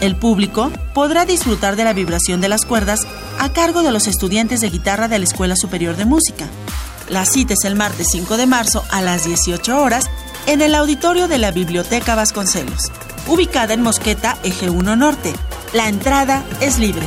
El 0.00 0.16
público 0.16 0.70
podrá 0.92 1.24
disfrutar 1.24 1.76
de 1.76 1.84
la 1.84 1.92
vibración 1.92 2.40
de 2.40 2.48
las 2.48 2.64
cuerdas 2.64 3.06
a 3.38 3.52
cargo 3.52 3.82
de 3.82 3.92
los 3.92 4.06
estudiantes 4.06 4.60
de 4.60 4.70
guitarra 4.70 5.08
de 5.08 5.18
la 5.18 5.24
Escuela 5.24 5.56
Superior 5.56 5.96
de 5.96 6.04
Música. 6.04 6.46
La 7.08 7.24
cita 7.24 7.54
es 7.54 7.64
el 7.64 7.76
martes 7.76 8.08
5 8.10 8.36
de 8.36 8.46
marzo 8.46 8.84
a 8.90 9.00
las 9.02 9.24
18 9.24 9.80
horas 9.80 10.10
en 10.46 10.60
el 10.60 10.74
auditorio 10.74 11.28
de 11.28 11.38
la 11.38 11.50
Biblioteca 11.50 12.14
Vasconcelos, 12.14 12.90
ubicada 13.28 13.74
en 13.74 13.82
Mosqueta, 13.82 14.36
Eje 14.42 14.68
1 14.68 14.96
Norte. 14.96 15.32
La 15.72 15.88
entrada 15.88 16.44
es 16.60 16.78
libre. 16.78 17.06